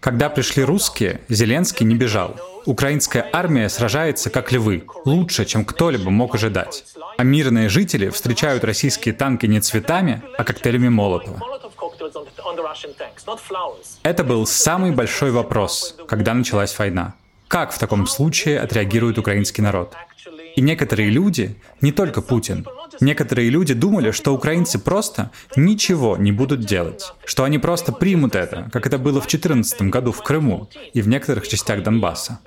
Когда 0.01 0.29
пришли 0.29 0.63
русские, 0.63 1.21
Зеленский 1.29 1.87
не 1.87 1.95
бежал. 1.95 2.37
Украинская 2.67 3.29
армия 3.33 3.69
сражается 3.69 4.29
как 4.29 4.53
львы, 4.53 4.85
лучше, 5.05 5.47
чем 5.47 5.65
кто-либо 5.65 6.11
мог 6.11 6.35
ожидать. 6.35 6.85
А 7.17 7.25
мирные 7.25 7.69
жители 7.69 8.11
встречают 8.11 8.63
российские 8.63 9.15
танки 9.15 9.47
не 9.47 9.61
цветами, 9.61 10.23
а 10.37 10.45
коктейлями 10.45 10.89
Молотова. 10.89 11.41
Это 14.03 14.25
был 14.25 14.47
самый 14.47 14.93
большой 14.93 15.31
вопрос, 15.31 15.97
когда 16.07 16.35
началась 16.35 16.79
война. 16.79 17.15
Как 17.49 17.73
в 17.73 17.79
таком 17.79 18.07
случае 18.07 18.61
отреагирует 18.61 19.19
украинский 19.19 19.63
народ? 19.63 19.95
И 20.57 20.61
некоторые 20.61 21.11
люди, 21.11 21.57
не 21.81 21.93
только 21.93 22.23
Путин, 22.23 22.67
Некоторые 23.01 23.51
люди 23.51 23.75
думали, 23.75 24.11
что 24.11 24.35
украинцы 24.35 24.79
просто 24.79 25.31
ничего 25.57 26.17
не 26.17 26.33
будут 26.33 26.61
делать, 26.61 27.13
что 27.25 27.45
они 27.45 27.59
просто 27.59 27.93
примут 27.93 28.35
это, 28.35 28.69
как 28.73 28.87
это 28.87 28.99
было 28.99 29.21
в 29.21 29.27
2014 29.27 29.83
году 29.83 30.13
в 30.13 30.23
Крыму 30.23 30.69
и 30.93 31.03
в 31.03 31.09
некоторых 31.09 31.47
частях 31.49 31.83
Донбасса. 31.83 32.39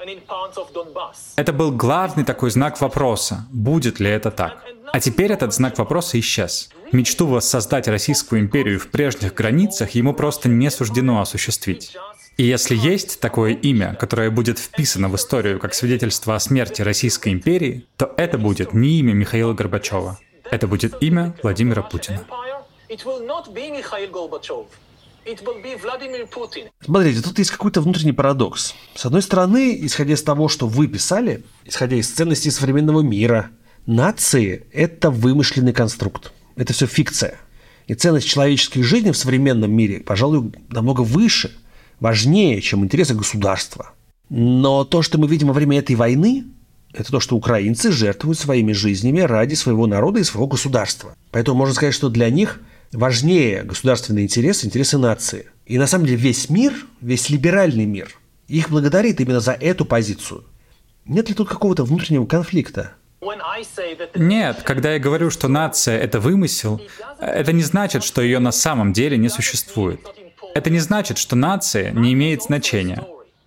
Это 1.36 1.54
был 1.54 1.72
главный 1.72 2.24
такой 2.24 2.51
знак 2.51 2.82
вопроса, 2.82 3.46
будет 3.51 4.00
ли 4.00 4.10
это 4.10 4.32
так. 4.32 4.63
А 4.92 5.00
теперь 5.00 5.32
этот 5.32 5.54
знак 5.54 5.78
вопроса 5.78 6.20
исчез. 6.20 6.70
Мечту 6.92 7.28
воссоздать 7.28 7.88
Российскую 7.88 8.42
империю 8.42 8.80
в 8.80 8.88
прежних 8.88 9.36
границах 9.36 9.92
ему 9.92 10.13
просто 10.13 10.50
не 10.50 10.72
суждено 10.72 11.22
осуществить. 11.22 11.96
И 12.39 12.43
если 12.43 12.74
есть 12.74 13.19
такое 13.19 13.51
имя, 13.51 13.98
которое 14.00 14.31
будет 14.31 14.60
вписано 14.60 15.10
в 15.10 15.15
историю 15.17 15.60
как 15.60 15.74
свидетельство 15.74 16.38
о 16.38 16.39
смерти 16.39 16.81
Российской 16.81 17.34
империи, 17.34 17.86
то 17.98 18.13
это 18.15 18.38
будет 18.38 18.74
не 18.74 19.00
имя 19.00 19.12
Михаила 19.12 19.51
Горбачева. 19.51 20.17
Это 20.50 20.65
будет 20.65 21.03
имя 21.03 21.36
Владимира 21.43 21.81
Путина. 21.81 22.22
Смотрите, 26.86 27.22
тут 27.22 27.39
есть 27.39 27.51
какой-то 27.51 27.81
внутренний 27.81 28.13
парадокс. 28.13 28.74
С 28.96 29.05
одной 29.05 29.22
стороны, 29.22 29.77
исходя 29.81 30.13
из 30.13 30.24
того, 30.24 30.48
что 30.48 30.65
вы 30.65 30.88
писали, 30.88 31.43
исходя 31.65 31.98
из 31.98 32.10
ценностей 32.10 32.51
современного 32.51 33.01
мира, 33.01 33.51
нации– 33.86 34.65
это 34.72 35.12
вымышленный 35.12 35.74
конструкт. 35.74 36.31
Это 36.55 36.72
все 36.72 36.86
фикция. 36.86 37.38
И 37.88 37.96
ценность 37.96 38.29
человеческой 38.29 38.84
жизни 38.84 39.12
в 39.12 39.17
современном 39.17 39.74
мире, 39.74 40.00
пожалуй, 40.00 40.53
намного 40.69 41.01
выше– 41.01 41.51
важнее, 42.00 42.62
чем 42.62 42.84
интересы 42.84 43.13
государства. 43.13 43.91
Но 44.29 44.84
то, 44.84 45.01
что 45.01 45.18
мы 45.18 45.27
видим 45.27 45.48
во 45.48 45.53
время 45.53 45.79
этой 45.79 45.96
войны, 45.96 46.46
это 46.94 47.12
то, 47.12 47.20
что 47.20 47.36
украинцы 47.36 47.91
жертвуют 47.91 48.39
своими 48.39 48.72
жизнями 48.74 49.22
ради 49.22 49.56
своего 49.56 49.88
народа 49.88 50.20
и 50.20 50.24
своего 50.24 50.48
государства. 50.48 51.15
Поэтому 51.32 51.58
можно 51.58 51.75
сказать, 51.75 51.94
что 51.94 52.10
для 52.10 52.29
них 52.29 52.60
важнее 52.91 53.63
государственный 53.63 54.24
интерес, 54.24 54.65
интересы 54.65 54.98
нации. 54.98 55.48
И 55.65 55.77
на 55.77 55.88
самом 55.88 56.06
деле 56.06 56.18
весь 56.18 56.50
мир, 56.50 56.74
весь 57.01 57.29
либеральный 57.29 57.86
мир, 57.86 58.10
их 58.48 58.70
благодарит 58.70 59.22
именно 59.22 59.39
за 59.39 59.51
эту 59.51 59.86
позицию. 59.86 60.44
Нет 61.06 61.29
ли 61.29 61.36
тут 61.36 61.50
какого-то 61.50 61.84
внутреннего 61.84 62.25
конфликта? 62.25 62.94
Нет, 64.15 64.62
когда 64.63 64.94
я 64.94 65.00
говорю, 65.00 65.29
что 65.29 65.48
нация— 65.48 65.98
это 66.00 66.20
вымысел, 66.20 66.82
это 67.20 67.51
не 67.51 67.63
значит, 67.63 68.03
что 68.03 68.22
ее 68.22 68.39
на 68.39 68.51
самом 68.51 68.94
деле 68.94 69.18
не 69.18 69.29
существует. 69.29 70.00
Это 70.56 70.70
не 70.70 70.79
значит, 70.79 71.18
что 71.18 71.36
нация 71.36 71.91
не 71.91 72.13
имеет 72.13 72.44
значения. 72.44 73.06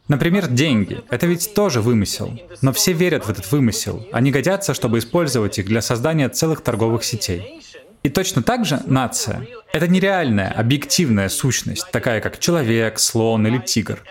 Например, 0.09 0.47
деньги. 0.47 1.01
Это 1.11 1.27
ведь 1.27 1.55
тоже 1.55 1.81
вымысел. 1.81 2.39
Но 2.61 2.73
все 2.73 2.93
верят 2.93 3.27
в 3.27 3.31
этот 3.31 3.51
вымысел. 3.51 4.07
Они 4.13 4.31
годятся, 4.31 4.75
чтобы 4.75 4.99
использовать 4.99 5.59
их 5.59 5.67
для 5.67 5.81
создания 5.81 6.29
целых 6.29 6.61
торговых 6.61 7.05
сетей. 7.05 7.63
И 8.03 8.09
точно 8.09 8.43
так 8.43 8.65
же 8.65 8.83
нация— 8.87 9.47
это 9.73 9.87
нереальная, 9.87 10.51
объективная 10.51 11.29
сущность, 11.29 11.89
такая 11.93 12.21
как 12.21 12.41
человек, 12.41 12.99
слон 12.99 13.47
или 13.47 13.59
тигр. 13.59 14.03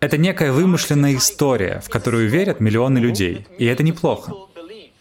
Это 0.00 0.16
некая 0.16 0.52
вымышленная 0.52 1.16
история, 1.16 1.82
в 1.84 1.90
которую 1.90 2.28
верят 2.28 2.60
миллионы 2.60 2.98
людей. 2.98 3.46
И 3.58 3.66
это 3.66 3.82
неплохо. 3.82 4.32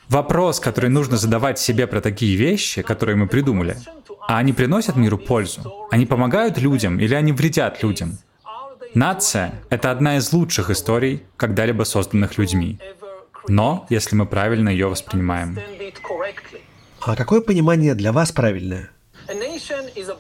Вопрос, 0.10 0.60
который 0.60 0.89
нужно 0.89 1.18
задавать 1.18 1.60
себе 1.60 1.88
про 1.88 2.01
такие 2.01 2.36
вещи, 2.36 2.82
которые 2.82 3.15
мы 3.15 3.27
придумали, 3.27 3.77
а 4.27 4.38
они 4.38 4.53
приносят 4.53 4.96
миру 4.96 5.17
пользу? 5.17 5.88
Они 5.91 6.05
помогают 6.05 6.58
людям 6.58 7.00
или 7.00 7.13
они 7.13 7.32
вредят 7.32 7.84
людям? 7.84 8.17
Нация— 8.94 9.62
это 9.70 9.91
одна 9.91 10.17
из 10.17 10.32
лучших 10.34 10.70
историй, 10.70 11.24
когда-либо 11.38 11.84
созданных 11.84 12.38
людьми. 12.38 12.79
Но, 13.48 13.86
если 13.89 14.15
мы 14.15 14.25
правильно 14.25 14.70
ее 14.70 14.88
воспринимаем. 14.88 15.60
А 17.01 17.15
какое 17.15 17.41
понимание 17.41 17.94
для 17.94 18.12
вас 18.12 18.32
правильное? 18.32 18.89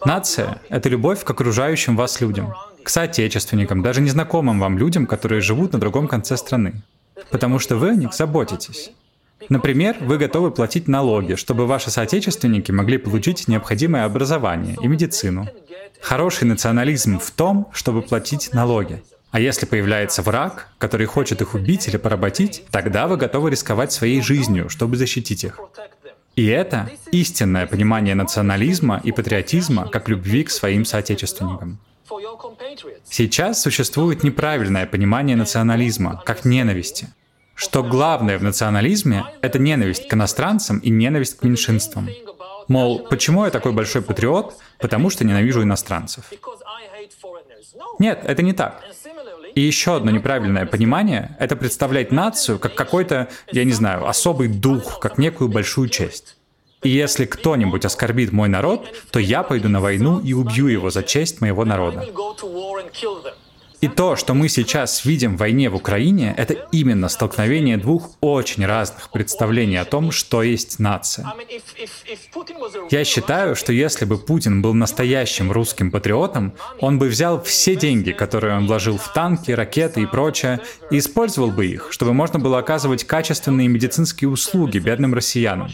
Нация— 0.05 0.61
это 0.69 0.89
любовь 0.89 1.23
к 1.23 1.29
окружающим 1.29 1.95
вас 1.95 2.21
людям, 2.21 2.53
к 2.83 2.89
соотечественникам, 2.89 3.81
даже 3.81 4.01
незнакомым 4.01 4.59
вам 4.59 4.77
людям, 4.77 5.07
которые 5.07 5.41
живут 5.41 5.73
на 5.73 5.79
другом 5.79 6.07
конце 6.07 6.37
страны. 6.37 6.83
Потому 7.31 7.59
что 7.59 7.77
вы 7.77 7.89
о 7.91 7.95
них 7.95 8.13
заботитесь. 8.13 8.91
Например, 9.49 9.97
вы 9.99 10.17
готовы 10.17 10.51
платить 10.51 10.87
налоги, 10.87 11.35
чтобы 11.35 11.67
ваши 11.67 11.91
соотечественники 11.91 12.71
могли 12.71 12.97
получить 12.97 13.47
необходимое 13.47 14.05
образование 14.05 14.77
и 14.81 14.87
медицину. 14.87 15.47
Хороший 16.01 16.45
национализм 16.45 17.19
в 17.19 17.31
том, 17.31 17.67
чтобы 17.73 18.01
платить 18.01 18.53
налоги. 18.53 19.03
А 19.31 19.39
если 19.39 19.65
появляется 19.65 20.21
враг, 20.21 20.69
который 20.77 21.05
хочет 21.07 21.41
их 21.41 21.55
убить 21.55 21.87
или 21.87 21.97
поработить, 21.97 22.63
тогда 22.71 23.07
вы 23.07 23.17
готовы 23.17 23.51
рисковать 23.51 23.91
своей 23.91 24.21
жизнью, 24.21 24.69
чтобы 24.69 24.95
защитить 24.95 25.43
их. 25.43 25.59
И 26.35 26.47
это 26.47 26.89
истинное 27.11 27.65
понимание 27.65 28.15
национализма 28.15 29.01
и 29.03 29.11
патриотизма 29.11 29.89
как 29.89 30.09
любви 30.09 30.43
к 30.43 30.49
своим 30.49 30.85
соотечественникам. 30.85 31.79
Сейчас 33.09 33.61
существует 33.61 34.23
неправильное 34.23 34.85
понимание 34.85 35.35
национализма 35.35 36.21
как 36.25 36.45
ненависти 36.45 37.07
что 37.55 37.81
главное 37.83 38.37
в 38.37 38.43
национализме— 38.43 39.25
это 39.41 39.57
ненависть 39.57 40.07
к 40.07 40.13
иностранцам 40.13 40.79
и 40.79 40.89
ненависть 40.89 41.39
к 41.39 41.43
меньшинствам. 41.43 42.09
Мол, 42.67 42.99
почему 42.99 43.45
я 43.45 43.51
такой 43.51 43.71
большой 43.71 44.01
патриот? 44.01 44.55
Потому 44.79 45.09
что 45.09 45.23
ненавижу 45.23 45.63
иностранцев. 45.63 46.25
Нет, 47.99 48.21
это 48.23 48.41
не 48.41 48.53
так. 48.53 48.83
И 49.55 49.61
еще 49.61 49.95
одно 49.95 50.11
неправильное 50.11 50.65
понимание— 50.65 51.37
это 51.39 51.55
представлять 51.55 52.11
нацию 52.11 52.59
как 52.59 52.75
какой-то, 52.75 53.29
я 53.51 53.63
не 53.63 53.71
знаю, 53.71 54.07
особый 54.07 54.49
дух, 54.49 54.99
как 54.99 55.17
некую 55.17 55.49
большую 55.49 55.87
честь. 55.87 56.35
И 56.83 56.89
если 56.89 57.25
кто-нибудь 57.25 57.85
оскорбит 57.85 58.31
мой 58.33 58.49
народ, 58.49 58.93
то 59.11 59.19
я 59.19 59.43
пойду 59.43 59.69
на 59.69 59.79
войну 59.79 60.19
и 60.19 60.33
убью 60.33 60.67
его 60.67 60.89
за 60.89 61.03
честь 61.03 61.39
моего 61.39 61.63
народа. 61.63 62.05
И 63.85 63.87
то, 63.87 64.15
что 64.15 64.33
мы 64.33 64.49
сейчас 64.49 65.05
видим 65.05 65.35
в 65.35 65.39
войне 65.39 65.69
в 65.69 65.75
Украине, 65.75 66.33
это 66.35 66.55
именно 66.71 67.07
столкновение 67.07 67.77
двух 67.77 68.17
очень 68.19 68.65
разных 68.65 69.11
представлений 69.11 69.77
о 69.77 69.85
том, 69.85 70.09
что 70.09 70.41
есть 70.41 70.79
нация. 70.79 71.31
Я 72.89 73.05
считаю, 73.05 73.55
что 73.55 73.71
если 73.71 74.05
бы 74.05 74.17
Путин 74.17 74.63
был 74.63 74.73
настоящим 74.73 75.51
русским 75.51 75.91
патриотом, 75.91 76.55
он 76.79 76.97
бы 76.97 77.09
взял 77.09 77.39
все 77.43 77.75
деньги, 77.75 78.11
которые 78.11 78.57
он 78.57 78.65
вложил 78.65 78.97
в 78.97 79.13
танки, 79.13 79.51
ракеты 79.51 80.01
и 80.01 80.07
прочее, 80.07 80.61
и 80.89 80.97
использовал 80.97 81.51
бы 81.51 81.67
их, 81.67 81.89
чтобы 81.91 82.11
можно 82.11 82.39
было 82.39 82.57
оказывать 82.57 83.03
качественные 83.03 83.67
медицинские 83.67 84.31
услуги 84.31 84.79
бедным 84.79 85.13
россиянам. 85.13 85.69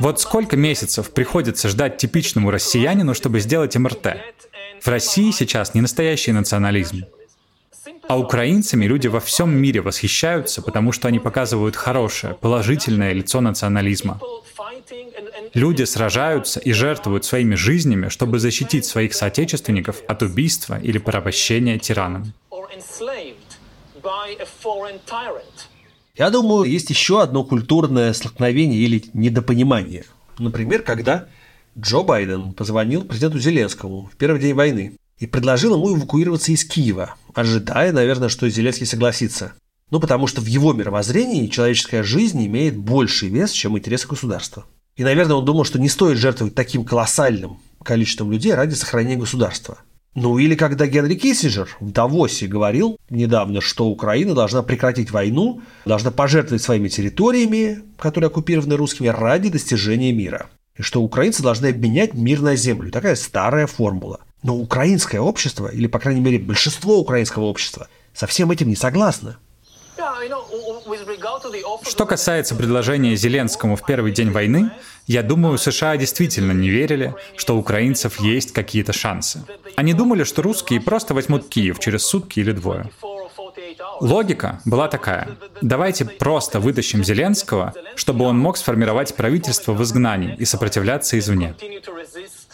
Вот 0.00 0.20
сколько 0.20 0.56
месяцев 0.56 1.10
приходится 1.10 1.68
ждать 1.68 1.96
типичному 1.98 2.50
россиянину, 2.50 3.14
чтобы 3.14 3.40
сделать 3.40 3.76
МРТ? 3.76 4.16
В 4.80 4.88
России 4.88 5.30
сейчас 5.30 5.74
не 5.74 5.80
настоящий 5.80 6.32
национализм. 6.32 7.04
А 8.08 8.18
украинцами 8.18 8.86
люди 8.86 9.06
во 9.06 9.20
всем 9.20 9.54
мире 9.54 9.82
восхищаются, 9.82 10.62
потому 10.62 10.92
что 10.92 11.08
они 11.08 11.18
показывают 11.18 11.76
хорошее, 11.76 12.34
положительное 12.34 13.12
лицо 13.12 13.40
национализма. 13.40 14.18
Люди 15.54 15.82
сражаются 15.84 16.60
и 16.60 16.72
жертвуют 16.72 17.24
своими 17.24 17.54
жизнями, 17.54 18.08
чтобы 18.08 18.38
защитить 18.38 18.84
своих 18.86 19.14
соотечественников 19.14 20.02
от 20.08 20.22
убийства 20.22 20.78
или 20.80 20.98
порабощения 20.98 21.78
тираном. 21.78 22.32
Я 26.18 26.30
думаю, 26.30 26.68
есть 26.68 26.90
еще 26.90 27.22
одно 27.22 27.44
культурное 27.44 28.12
столкновение 28.12 28.80
или 28.80 29.04
недопонимание. 29.14 30.04
Например, 30.40 30.82
когда 30.82 31.28
Джо 31.78 32.02
Байден 32.02 32.54
позвонил 32.54 33.04
президенту 33.04 33.38
Зеленскому 33.38 34.10
в 34.12 34.16
первый 34.16 34.40
день 34.40 34.54
войны 34.54 34.98
и 35.18 35.28
предложил 35.28 35.76
ему 35.76 35.96
эвакуироваться 35.96 36.50
из 36.50 36.64
Киева, 36.64 37.14
ожидая, 37.34 37.92
наверное, 37.92 38.28
что 38.28 38.48
Зеленский 38.48 38.84
согласится. 38.84 39.52
Ну, 39.92 40.00
потому 40.00 40.26
что 40.26 40.40
в 40.40 40.46
его 40.46 40.72
мировоззрении 40.72 41.46
человеческая 41.46 42.02
жизнь 42.02 42.44
имеет 42.44 42.76
больший 42.76 43.28
вес, 43.28 43.52
чем 43.52 43.78
интересы 43.78 44.08
государства. 44.08 44.66
И, 44.96 45.04
наверное, 45.04 45.36
он 45.36 45.44
думал, 45.44 45.64
что 45.64 45.78
не 45.78 45.88
стоит 45.88 46.18
жертвовать 46.18 46.56
таким 46.56 46.84
колоссальным 46.84 47.60
количеством 47.84 48.32
людей 48.32 48.52
ради 48.54 48.74
сохранения 48.74 49.16
государства. 49.16 49.78
Ну 50.14 50.38
или 50.38 50.54
когда 50.54 50.86
Генри 50.86 51.14
Киссинджер 51.14 51.68
в 51.80 51.92
Давосе 51.92 52.46
говорил 52.46 52.98
недавно, 53.08 53.60
что 53.60 53.86
Украина 53.86 54.34
должна 54.34 54.62
прекратить 54.62 55.10
войну, 55.10 55.62
должна 55.84 56.10
пожертвовать 56.10 56.62
своими 56.62 56.88
территориями, 56.88 57.82
которые 57.98 58.28
оккупированы 58.28 58.76
русскими, 58.76 59.08
ради 59.08 59.50
достижения 59.50 60.12
мира 60.12 60.48
и 60.78 60.82
что 60.82 61.02
украинцы 61.02 61.42
должны 61.42 61.66
обменять 61.66 62.14
мир 62.14 62.40
на 62.40 62.56
землю. 62.56 62.90
Такая 62.90 63.16
старая 63.16 63.66
формула. 63.66 64.20
Но 64.42 64.56
украинское 64.56 65.20
общество, 65.20 65.66
или, 65.66 65.88
по 65.88 65.98
крайней 65.98 66.20
мере, 66.20 66.38
большинство 66.38 66.98
украинского 66.98 67.44
общества, 67.44 67.88
со 68.14 68.26
всем 68.26 68.50
этим 68.50 68.68
не 68.68 68.76
согласно. 68.76 69.38
Что 71.82 72.06
касается 72.06 72.54
предложения 72.54 73.16
Зеленскому 73.16 73.76
в 73.76 73.84
первый 73.84 74.12
день 74.12 74.30
войны, 74.30 74.70
я 75.06 75.22
думаю, 75.22 75.58
США 75.58 75.96
действительно 75.96 76.52
не 76.52 76.68
верили, 76.68 77.14
что 77.36 77.56
у 77.56 77.58
украинцев 77.58 78.20
есть 78.20 78.52
какие-то 78.52 78.92
шансы. 78.92 79.42
Они 79.76 79.94
думали, 79.94 80.24
что 80.24 80.42
русские 80.42 80.80
просто 80.80 81.14
возьмут 81.14 81.48
Киев 81.48 81.78
через 81.78 82.04
сутки 82.04 82.40
или 82.40 82.52
двое. 82.52 82.90
Логика 84.00 84.60
была 84.64 84.88
такая. 84.88 85.36
Давайте 85.60 86.04
просто 86.04 86.60
вытащим 86.60 87.02
Зеленского, 87.02 87.74
чтобы 87.96 88.24
он 88.24 88.38
мог 88.38 88.56
сформировать 88.56 89.16
правительство 89.16 89.72
в 89.72 89.82
изгнании 89.82 90.36
и 90.38 90.44
сопротивляться 90.44 91.18
извне. 91.18 91.54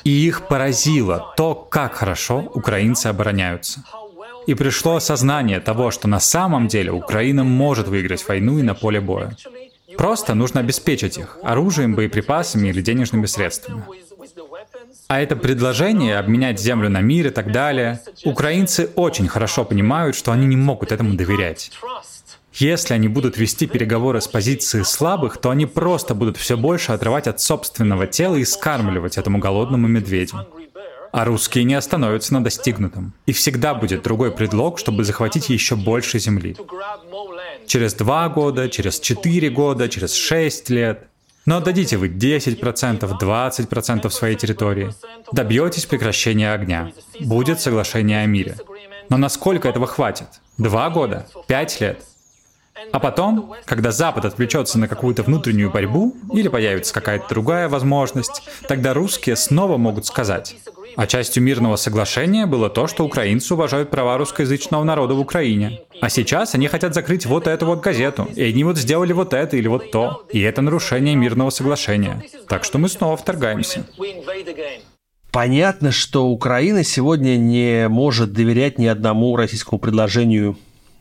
И 0.04 0.10
их 0.10 0.48
поразило 0.48 1.34
то, 1.36 1.54
как 1.54 1.94
хорошо 1.94 2.38
украинцы 2.54 3.08
обороняются. 3.08 3.84
И 4.46 4.54
пришло 4.54 4.96
осознание 4.96 5.60
того, 5.60 5.90
что 5.90 6.08
на 6.08 6.20
самом 6.20 6.68
деле 6.68 6.92
Украина 6.92 7.44
может 7.44 7.88
выиграть 7.88 8.26
войну 8.28 8.58
и 8.58 8.62
на 8.62 8.74
поле 8.74 9.00
боя. 9.00 9.36
Просто 9.96 10.34
нужно 10.34 10.60
обеспечить 10.60 11.18
их 11.18 11.38
оружием, 11.42 11.94
боеприпасами 11.94 12.68
или 12.68 12.80
денежными 12.80 13.26
средствами. 13.26 13.84
А 15.08 15.20
это 15.20 15.36
предложение 15.36 16.18
обменять 16.18 16.60
землю 16.60 16.88
на 16.88 17.00
мир 17.00 17.28
и 17.28 17.30
так 17.30 17.52
далее, 17.52 18.00
украинцы 18.24 18.90
очень 18.94 19.28
хорошо 19.28 19.64
понимают, 19.64 20.16
что 20.16 20.32
они 20.32 20.46
не 20.46 20.56
могут 20.56 20.92
этому 20.92 21.14
доверять. 21.14 21.70
Если 22.54 22.94
они 22.94 23.08
будут 23.08 23.36
вести 23.36 23.66
переговоры 23.66 24.20
с 24.20 24.28
позиции 24.28 24.82
слабых, 24.82 25.38
то 25.38 25.50
они 25.50 25.66
просто 25.66 26.14
будут 26.14 26.36
все 26.36 26.56
больше 26.56 26.92
отрывать 26.92 27.26
от 27.26 27.40
собственного 27.40 28.06
тела 28.06 28.36
и 28.36 28.44
скармливать 28.44 29.18
этому 29.18 29.38
голодному 29.38 29.88
медведю. 29.88 30.46
А 31.16 31.24
русские 31.24 31.62
не 31.62 31.74
остановятся 31.74 32.34
на 32.34 32.42
достигнутом. 32.42 33.12
И 33.26 33.32
всегда 33.32 33.72
будет 33.72 34.02
другой 34.02 34.32
предлог, 34.32 34.80
чтобы 34.80 35.04
захватить 35.04 35.48
еще 35.48 35.76
больше 35.76 36.18
земли. 36.18 36.56
Через 37.68 37.94
два 37.94 38.28
года, 38.28 38.68
через 38.68 38.98
четыре 38.98 39.48
года, 39.48 39.88
через 39.88 40.12
шесть 40.12 40.70
лет. 40.70 41.06
Но 41.46 41.58
отдадите 41.58 41.98
вы 41.98 42.08
10%, 42.08 42.58
20% 42.60 44.10
своей 44.10 44.34
территории. 44.34 44.92
Добьетесь 45.30 45.86
прекращения 45.86 46.52
огня. 46.52 46.90
Будет 47.20 47.60
соглашение 47.60 48.24
о 48.24 48.26
мире. 48.26 48.56
Но 49.08 49.16
насколько 49.16 49.68
этого 49.68 49.86
хватит? 49.86 50.26
Два 50.58 50.90
года? 50.90 51.28
Пять 51.46 51.80
лет? 51.80 52.02
А 52.92 52.98
потом, 52.98 53.54
когда 53.64 53.92
Запад 53.92 54.24
отвлечется 54.24 54.78
на 54.78 54.88
какую-то 54.88 55.22
внутреннюю 55.22 55.70
борьбу, 55.70 56.16
или 56.32 56.48
появится 56.48 56.92
какая-то 56.92 57.28
другая 57.28 57.68
возможность, 57.68 58.42
тогда 58.68 58.94
русские 58.94 59.36
снова 59.36 59.76
могут 59.76 60.06
сказать, 60.06 60.56
а 60.96 61.06
частью 61.06 61.42
мирного 61.42 61.76
соглашения 61.76 62.46
было 62.46 62.70
то, 62.70 62.86
что 62.86 63.04
украинцы 63.04 63.54
уважают 63.54 63.90
права 63.90 64.16
русскоязычного 64.16 64.84
народа 64.84 65.14
в 65.14 65.20
Украине. 65.20 65.80
А 66.00 66.08
сейчас 66.08 66.54
они 66.54 66.68
хотят 66.68 66.94
закрыть 66.94 67.26
вот 67.26 67.46
эту 67.46 67.66
вот 67.66 67.80
газету, 67.80 68.28
и 68.34 68.42
они 68.42 68.64
вот 68.64 68.78
сделали 68.78 69.12
вот 69.12 69.34
это 69.34 69.56
или 69.56 69.68
вот 69.68 69.90
то. 69.90 70.26
И 70.30 70.40
это 70.40 70.62
нарушение 70.62 71.16
мирного 71.16 71.50
соглашения. 71.50 72.22
Так 72.48 72.64
что 72.64 72.78
мы 72.78 72.88
снова 72.88 73.16
вторгаемся. 73.16 73.84
Понятно, 75.32 75.90
что 75.90 76.26
Украина 76.28 76.84
сегодня 76.84 77.36
не 77.36 77.88
может 77.88 78.32
доверять 78.32 78.78
ни 78.78 78.86
одному 78.86 79.34
российскому 79.34 79.80
предложению 79.80 80.56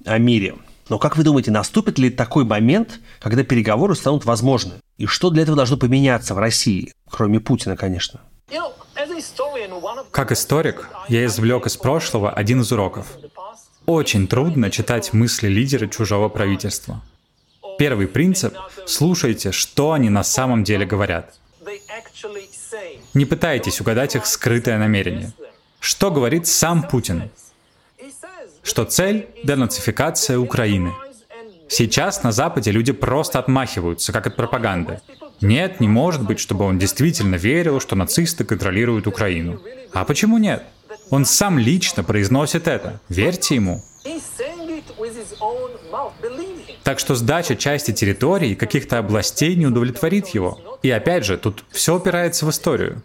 о 0.06 0.18
мире. 0.18 0.56
Но 0.90 1.00
как 1.00 1.18
вы 1.18 1.24
думаете, 1.24 1.52
наступит 1.52 1.98
ли 1.98 2.10
такой 2.10 2.46
момент, 2.46 3.00
когда 3.20 3.44
переговоры 3.44 3.96
станут 3.96 4.26
возможны? 4.26 4.74
И 4.98 5.06
что 5.06 5.30
для 5.30 5.44
этого 5.44 5.56
должно 5.56 5.78
поменяться 5.78 6.36
в 6.36 6.40
России, 6.40 6.94
кроме 7.10 7.40
Путина, 7.40 7.76
конечно? 7.76 8.22
Как 10.12 10.32
историк, 10.32 10.90
я 11.08 11.26
извлек 11.26 11.66
из 11.66 11.78
прошлого 11.78 12.32
один 12.32 12.62
из 12.62 12.72
уроков. 12.72 13.08
Очень 13.86 14.28
трудно 14.28 14.70
читать 14.70 15.14
мысли 15.14 15.48
лидера 15.48 15.88
чужого 15.88 16.30
правительства. 16.30 17.02
Первый 17.78 18.08
принцип— 18.08 18.56
слушайте, 18.86 19.52
что 19.52 19.94
они 19.94 20.10
на 20.10 20.24
самом 20.24 20.64
деле 20.64 20.86
говорят. 20.86 21.36
Не 23.14 23.26
пытайтесь 23.26 23.82
угадать 23.82 24.16
их 24.16 24.26
скрытое 24.26 24.78
намерение. 24.78 25.34
Что 25.80 26.12
говорит 26.12 26.48
сам 26.48 26.88
Путин? 26.88 27.30
Что 28.64 28.86
цель— 28.86 29.28
денацификация 29.44 30.40
Украины. 30.40 30.94
Сейчас 31.68 32.24
на 32.24 32.32
Западе 32.32 32.72
люди 32.72 32.94
просто 32.94 33.40
отмахиваются, 33.40 34.14
как 34.14 34.28
от 34.28 34.36
пропаганды. 34.36 35.02
Нет, 35.42 35.80
не 35.80 35.88
может 35.88 36.24
быть, 36.24 36.40
чтобы 36.40 36.64
он 36.66 36.80
действительно 36.80 37.36
верил, 37.36 37.82
что 37.82 37.96
нацисты 37.96 38.46
контролируют 38.46 39.06
Украину. 39.06 39.62
А 39.92 40.06
почему 40.06 40.38
нет? 40.38 40.64
Он 41.10 41.26
сам 41.26 41.60
лично 41.60 42.04
произносит 42.04 42.68
это. 42.68 43.02
Верьте 43.10 43.56
ему. 43.56 43.84
Так 46.84 47.00
что 47.00 47.16
сдача 47.16 47.56
части 47.56 47.92
территорий 47.92 48.56
каких-то 48.56 49.00
областей 49.00 49.56
не 49.56 49.66
удовлетворит 49.66 50.30
его. 50.30 50.80
И 50.82 50.90
опять 50.90 51.26
же, 51.26 51.38
тут 51.38 51.64
все 51.72 51.98
опирается 51.98 52.46
в 52.46 52.50
историю. 52.50 53.02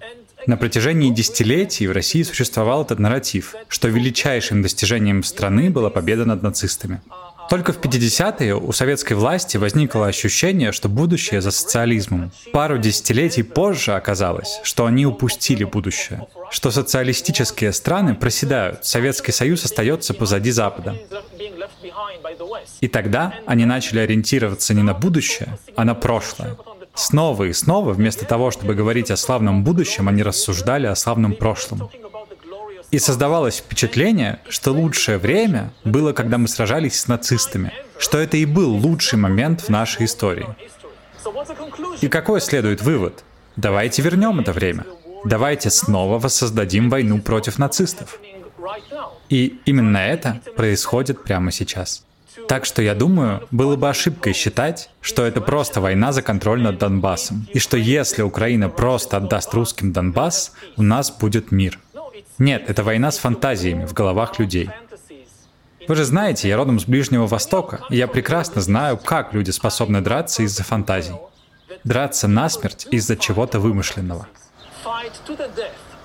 На 0.49 0.57
протяжении 0.57 1.11
десятилетий 1.11 1.87
в 1.87 1.93
России 1.93 2.23
существовал 2.23 2.83
этот 2.83 2.99
нарратив, 2.99 3.55
что 3.69 3.89
величайшим 3.89 4.63
достижением 4.63 5.23
страны 5.23 5.69
была 5.69 5.91
победа 5.91 6.25
над 6.25 6.43
нацистами. 6.43 7.03
Только 7.51 7.75
в 7.75 7.79
50-е 7.79 8.55
у 8.55 8.73
советской 8.73 9.13
власти 9.13 9.59
возникло 9.59 10.07
ощущение, 10.07 10.73
что 10.73 10.89
будущее 10.89 11.43
за 11.43 11.51
социализмом. 11.51 12.33
Пару 12.51 12.79
десятилетий 12.79 13.43
позже 13.43 13.93
оказалось, 13.93 14.61
что 14.63 14.87
они 14.87 15.05
упустили 15.05 15.65
будущее, 15.65 16.27
что 16.51 16.71
социалистические 16.71 17.75
страны 17.75 18.15
проседают, 18.15 18.87
Советский 18.87 19.33
Союз 19.33 19.67
остается 19.67 20.15
позади 20.15 20.51
Запада. 20.51 20.97
И 22.81 22.89
тогда 22.89 23.35
они 23.45 23.67
начали 23.67 23.99
ориентироваться 23.99 24.73
не 24.73 24.83
на 24.83 24.95
будущее, 24.95 25.59
а 25.77 25.85
на 25.85 25.95
прошлое. 25.95 26.57
Снова 26.99 27.45
и 27.45 27.53
снова, 27.53 27.93
вместо 27.93 28.25
того, 28.25 28.51
чтобы 28.51 28.75
говорить 28.75 29.13
о 29.13 29.17
славном 29.17 29.63
будущем, 29.63 30.09
они 30.09 30.25
рассуждали 30.25 30.87
о 30.87 30.97
славном 30.97 31.33
прошлом. 31.33 31.89
И 32.91 32.99
создавалось 32.99 33.59
впечатление, 33.59 34.41
что 34.49 34.73
лучшее 34.73 35.19
время 35.19 35.73
было, 35.85 36.13
когда 36.13 36.39
мы 36.39 36.49
сражались 36.49 36.99
с 36.99 37.07
нацистами, 37.07 37.73
что 37.99 38.19
это 38.19 38.37
и 38.37 38.45
был 38.45 38.75
лучший 38.75 39.17
момент 39.17 39.61
в 39.61 39.69
нашей 39.69 40.07
истории. 40.07 40.49
И 42.01 42.09
какой 42.09 42.41
следует 42.41 42.83
вывод? 42.83 43.23
Давайте 43.55 44.03
вернем 44.03 44.41
это 44.41 44.53
время. 44.53 44.85
Давайте 45.25 45.71
снова 45.71 46.19
воссоздадим 46.19 46.91
войну 46.91 47.21
против 47.21 47.59
нацистов. 47.59 48.19
И 49.29 49.61
именно 49.67 49.99
это 49.99 50.41
происходит 50.57 51.23
прямо 51.23 51.53
сейчас. 51.53 52.05
Так 52.49 52.65
что 52.65 52.81
я 52.81 52.95
думаю, 52.95 53.47
было 53.51 53.77
бы 53.77 53.91
ошибкой 53.91 54.33
считать, 54.33 54.89
что 55.03 55.23
это 55.27 55.43
просто 55.43 55.83
война 55.83 56.13
за 56.13 56.23
контроль 56.23 56.63
над 56.63 56.79
Донбассом, 56.79 57.47
и 57.53 57.59
что 57.59 57.77
если 57.77 58.23
Украина 58.23 58.71
просто 58.71 59.19
отдаст 59.19 59.53
русским 59.53 59.93
Донбасс, 59.93 60.53
у 60.79 60.83
нас 60.83 61.11
будет 61.11 61.53
мир. 61.53 61.79
Нет, 62.39 62.65
это 62.67 62.83
война 62.83 63.11
с 63.11 63.19
фантазиями 63.19 63.85
в 63.85 63.93
головах 63.93 64.39
людей. 64.39 64.71
Вы 65.89 65.95
же 65.95 66.05
знаете, 66.05 66.49
я 66.49 66.57
родом 66.57 66.81
с 66.81 66.87
Ближнего 66.87 67.27
Востока, 67.27 67.81
и 67.91 67.97
я 67.97 68.09
прекрасно 68.09 68.63
знаю, 68.63 68.97
как 68.97 69.35
люди 69.35 69.51
способны 69.51 70.01
драться 70.01 70.43
из-за 70.43 70.65
фантазий. 70.65 71.17
Драться 71.85 72.29
насмерть 72.29 72.87
из-за 72.91 73.17
чего-то 73.17 73.61
вымышленного. 73.61 74.27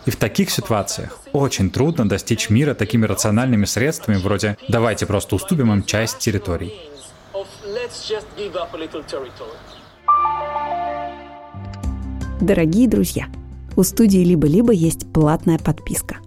И 0.05 0.11
в 0.11 0.17
таких 0.17 0.49
ситуациях 0.49 1.19
очень 1.31 1.69
трудно 1.69 2.07
достичь 2.07 2.49
мира 2.49 2.73
такими 2.73 3.05
рациональными 3.05 3.65
средствами, 3.65 4.17
вроде 4.17 4.57
«давайте 4.67 5.05
просто 5.05 5.35
уступим 5.35 5.71
им 5.71 5.83
часть 5.83 6.19
территорий». 6.19 6.73
Дорогие 12.41 12.87
друзья, 12.89 13.27
у 13.75 13.83
студии 13.83 14.19
«Либо-либо» 14.19 14.73
есть 14.73 15.11
платная 15.13 15.57
подписка. 15.57 16.17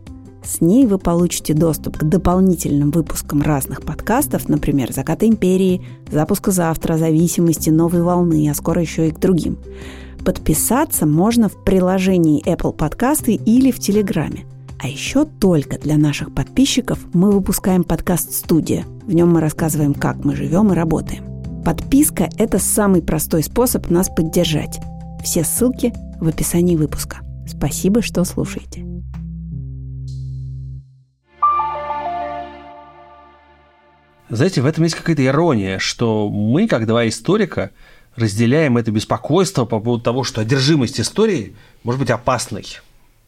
С 0.47 0.61
ней 0.61 0.87
вы 0.87 0.99
получите 0.99 1.55
доступ 1.55 1.99
к 1.99 2.05
дополнительным 2.05 2.93
выпускам 2.93 3.43
разных 3.43 3.83
подкастов, 3.83 4.49
например, 4.49 4.93
«Заката 4.93 5.27
империи», 5.27 5.83
«Запуска 6.11 6.53
завтра», 6.53 6.97
«Зависимости», 6.97 7.71
«Новой 7.71 8.03
волны», 8.03 8.49
а 8.49 8.55
скоро 8.55 8.81
еще 8.81 9.09
и 9.09 9.11
к 9.11 9.19
другим. 9.19 9.59
Подписаться 10.25 11.05
можно 11.05 11.49
в 11.49 11.65
приложении 11.65 12.45
Apple 12.47 12.77
Podcasts 12.77 13.33
или 13.33 13.73
в 13.73 13.81
Телеграме. 13.81 14.45
А 14.79 14.89
еще 14.89 15.25
только 15.25 15.79
для 15.79 15.97
наших 15.97 16.33
подписчиков 16.33 17.01
мы 17.13 17.33
выпускаем 17.33 17.83
подкаст 17.83 18.33
«Студия». 18.33 18.85
В 19.05 19.13
нем 19.13 19.33
мы 19.33 19.41
рассказываем, 19.41 19.95
как 19.95 20.25
мы 20.25 20.37
живем 20.37 20.73
и 20.73 20.77
работаем. 20.77 21.25
Подписка– 21.65 22.29
это 22.39 22.61
самый 22.61 23.03
простой 23.03 23.43
способ 23.43 23.91
нас 23.91 24.09
поддержать. 24.09 24.79
Все 25.25 25.43
ссылки 25.43 25.93
в 26.21 26.29
описании 26.29 26.77
выпуска. 26.77 27.19
Спасибо, 27.49 28.01
что 28.01 28.23
слушаете. 28.25 28.96
Знаете, 34.29 34.61
в 34.61 34.67
этом 34.67 34.83
есть 34.83 34.97
какая-то 34.97 35.25
ирония, 35.25 35.79
что 35.79 36.29
мы, 36.29 36.67
как 36.67 36.87
два 36.87 37.07
историка, 37.07 37.71
разделяем 38.17 38.77
это 38.77 38.91
беспокойство 38.91 39.65
по 39.67 39.79
поводу 39.79 40.03
того, 40.03 40.25
что 40.25 40.41
одержимость 40.41 41.01
истории 41.01 41.55
может 41.85 42.01
быть 42.01 42.11
опасной. 42.11 42.67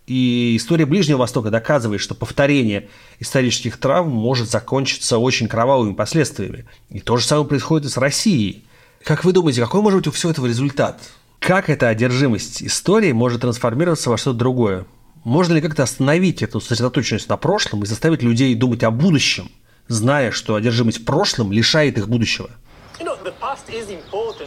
И 0.08 0.56
история 0.56 0.86
Ближнего 0.86 1.18
Востока 1.18 1.50
доказывает, 1.50 2.00
что 2.00 2.16
повторение 2.16 2.88
исторических 3.20 3.76
травм 3.76 4.10
может 4.10 4.50
закончиться 4.50 5.18
очень 5.18 5.46
кровавыми 5.46 5.92
последствиями. 5.92 6.64
И 6.90 6.98
то 6.98 7.16
же 7.16 7.24
самое 7.24 7.46
происходит 7.46 7.86
и 7.86 7.90
с 7.90 7.96
Россией. 7.96 8.64
Как 9.04 9.24
вы 9.24 9.32
думаете, 9.32 9.60
какой 9.60 9.82
может 9.82 10.00
быть 10.00 10.08
у 10.08 10.10
всего 10.10 10.32
этого 10.32 10.46
результат? 10.46 11.00
Как 11.38 11.70
эта 11.70 11.88
одержимость 11.88 12.62
истории 12.62 13.12
может 13.12 13.42
трансформироваться 13.42 14.10
во 14.10 14.18
что-то 14.18 14.38
другое? 14.38 14.86
Можно 15.22 15.54
ли 15.54 15.60
как-то 15.60 15.84
остановить 15.84 16.42
эту 16.42 16.60
сосредоточенность 16.60 17.28
на 17.28 17.36
прошлом 17.36 17.84
и 17.84 17.86
заставить 17.86 18.22
людей 18.24 18.52
думать 18.56 18.82
о 18.82 18.90
будущем– 18.90 19.48
зная, 19.88 20.30
что 20.30 20.54
одержимость 20.54 21.04
прошлым 21.04 21.52
лишает 21.52 21.98
их 21.98 22.08
будущего. 22.08 22.50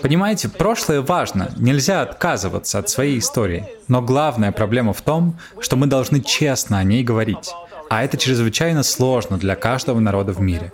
Понимаете, 0.01 0.49
прошлое 0.49 1.01
важно, 1.01 1.53
нельзя 1.57 2.01
отказываться 2.01 2.79
от 2.79 2.89
своей 2.89 3.19
истории. 3.19 3.65
Но 3.87 4.01
главная 4.01 4.51
проблема 4.51 4.93
в 4.93 5.01
том, 5.01 5.37
что 5.59 5.75
мы 5.75 5.87
должны 5.87 6.21
честно 6.21 6.79
о 6.79 6.83
ней 6.83 7.03
говорить. 7.03 7.51
А 7.89 8.03
это 8.03 8.17
чрезвычайно 8.17 8.83
сложно 8.83 9.37
для 9.37 9.55
каждого 9.55 9.99
народа 9.99 10.33
в 10.33 10.39
мире. 10.39 10.71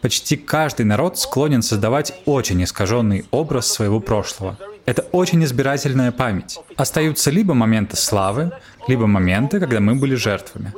Почти 0.00 0.36
каждый 0.36 0.86
народ 0.86 1.18
склонен 1.18 1.62
создавать 1.62 2.14
очень 2.24 2.62
искаженный 2.64 3.26
образ 3.30 3.70
своего 3.70 4.00
прошлого. 4.00 4.56
Это 4.86 5.02
очень 5.12 5.44
избирательная 5.44 6.10
память. 6.10 6.58
Остаются 6.76 7.30
либо 7.30 7.52
моменты 7.52 7.96
славы, 7.96 8.50
либо 8.88 9.06
моменты, 9.06 9.60
когда 9.60 9.80
мы 9.80 9.94
были 9.94 10.14
жертвами. 10.14 10.72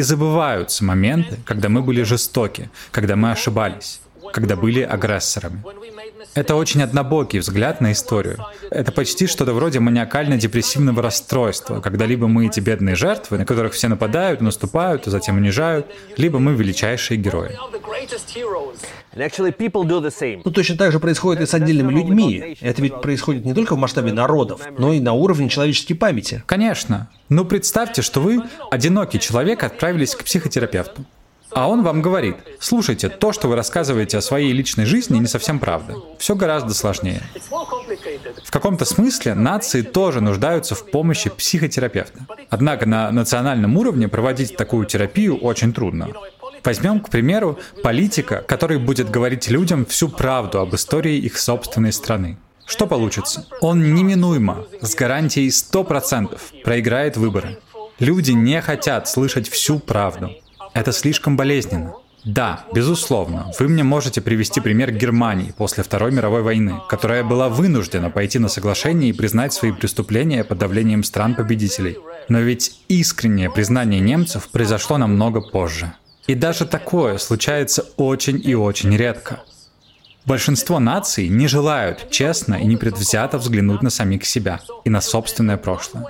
И 0.00 0.02
забываются 0.02 0.82
моменты, 0.82 1.36
когда 1.44 1.68
мы 1.68 1.82
были 1.82 2.04
жестоки, 2.04 2.70
когда 2.90 3.16
мы 3.16 3.32
ошибались 3.32 4.00
когда 4.32 4.56
были 4.56 4.82
агрессорами. 4.82 5.62
Это 6.34 6.54
очень 6.54 6.82
однобокий 6.82 7.40
взгляд 7.40 7.80
на 7.80 7.92
историю. 7.92 8.38
Это 8.70 8.92
почти 8.92 9.26
что-то 9.26 9.52
вроде 9.52 9.80
маниакально-депрессивного 9.80 11.02
расстройства, 11.02 11.80
когда 11.80 12.06
либо 12.06 12.28
мы 12.28 12.46
эти 12.46 12.60
бедные 12.60 12.94
жертвы, 12.94 13.38
на 13.38 13.44
которых 13.44 13.72
все 13.72 13.88
нападают, 13.88 14.40
наступают, 14.40 15.06
а 15.06 15.10
затем 15.10 15.36
унижают, 15.36 15.86
либо 16.16 16.38
мы 16.38 16.54
величайшие 16.54 17.18
герои. 17.18 17.58
Ну, 20.44 20.50
точно 20.52 20.76
так 20.76 20.92
же 20.92 21.00
происходит 21.00 21.42
и 21.42 21.46
с 21.46 21.54
отдельными 21.54 21.92
людьми. 21.92 22.56
Это 22.60 22.80
ведь 22.80 23.00
происходит 23.00 23.44
не 23.44 23.54
только 23.54 23.74
в 23.74 23.78
масштабе 23.78 24.12
народов, 24.12 24.60
но 24.78 24.92
и 24.92 25.00
на 25.00 25.14
уровне 25.14 25.48
человеческой 25.48 25.94
памяти. 25.94 26.44
Конечно. 26.46 27.08
Ну, 27.28 27.44
представьте, 27.44 28.02
что 28.02 28.20
вы, 28.20 28.42
одинокий 28.70 29.18
человек, 29.18 29.64
отправились 29.64 30.14
к 30.14 30.24
психотерапевту. 30.24 31.04
А 31.52 31.68
он 31.68 31.82
вам 31.82 32.02
говорит, 32.02 32.36
слушайте, 32.58 33.08
то, 33.08 33.32
что 33.32 33.48
вы 33.48 33.56
рассказываете 33.56 34.18
о 34.18 34.22
своей 34.22 34.52
личной 34.52 34.84
жизни, 34.84 35.18
не 35.18 35.26
совсем 35.26 35.58
правда. 35.58 35.96
Все 36.18 36.34
гораздо 36.34 36.74
сложнее. 36.74 37.22
В 38.44 38.50
каком-то 38.50 38.84
смысле 38.84 39.34
нации 39.34 39.82
тоже 39.82 40.20
нуждаются 40.20 40.74
в 40.74 40.90
помощи 40.90 41.30
психотерапевта. 41.30 42.20
Однако 42.48 42.86
на 42.86 43.10
национальном 43.10 43.76
уровне 43.76 44.08
проводить 44.08 44.56
такую 44.56 44.86
терапию 44.86 45.36
очень 45.36 45.72
трудно. 45.72 46.08
Возьмем, 46.64 47.00
к 47.00 47.08
примеру, 47.10 47.58
политика, 47.82 48.44
который 48.46 48.78
будет 48.78 49.10
говорить 49.10 49.48
людям 49.48 49.86
всю 49.86 50.08
правду 50.08 50.60
об 50.60 50.74
истории 50.74 51.16
их 51.16 51.38
собственной 51.38 51.92
страны. 51.92 52.38
Что 52.66 52.86
получится? 52.86 53.46
Он 53.60 53.94
неминуемо, 53.94 54.66
с 54.80 54.94
гарантией 54.94 55.48
100% 55.48 56.38
проиграет 56.62 57.16
выборы. 57.16 57.58
Люди 57.98 58.30
не 58.32 58.60
хотят 58.60 59.08
слышать 59.08 59.48
всю 59.48 59.78
правду. 59.78 60.30
Это 60.74 60.92
слишком 60.92 61.36
болезненно. 61.36 61.94
Да, 62.24 62.66
безусловно, 62.74 63.50
вы 63.58 63.68
мне 63.68 63.82
можете 63.82 64.20
привести 64.20 64.60
пример 64.60 64.92
Германии 64.92 65.54
после 65.56 65.82
Второй 65.82 66.12
мировой 66.12 66.42
войны, 66.42 66.80
которая 66.88 67.24
была 67.24 67.48
вынуждена 67.48 68.10
пойти 68.10 68.38
на 68.38 68.48
соглашение 68.48 69.10
и 69.10 69.14
признать 69.14 69.54
свои 69.54 69.72
преступления 69.72 70.44
под 70.44 70.58
давлением 70.58 71.02
стран-победителей. 71.02 71.96
Но 72.28 72.40
ведь 72.40 72.78
искреннее 72.88 73.50
признание 73.50 74.00
немцев 74.00 74.48
произошло 74.48 74.98
намного 74.98 75.40
позже. 75.40 75.94
И 76.26 76.34
даже 76.34 76.66
такое 76.66 77.16
случается 77.18 77.86
очень 77.96 78.40
и 78.44 78.54
очень 78.54 78.94
редко. 78.94 79.42
Большинство 80.26 80.78
наций 80.78 81.28
не 81.28 81.48
желают 81.48 82.10
честно 82.10 82.54
и 82.54 82.66
непредвзято 82.66 83.38
взглянуть 83.38 83.82
на 83.82 83.90
самих 83.90 84.26
себя 84.26 84.60
и 84.84 84.90
на 84.90 85.00
собственное 85.00 85.56
прошлое. 85.56 86.04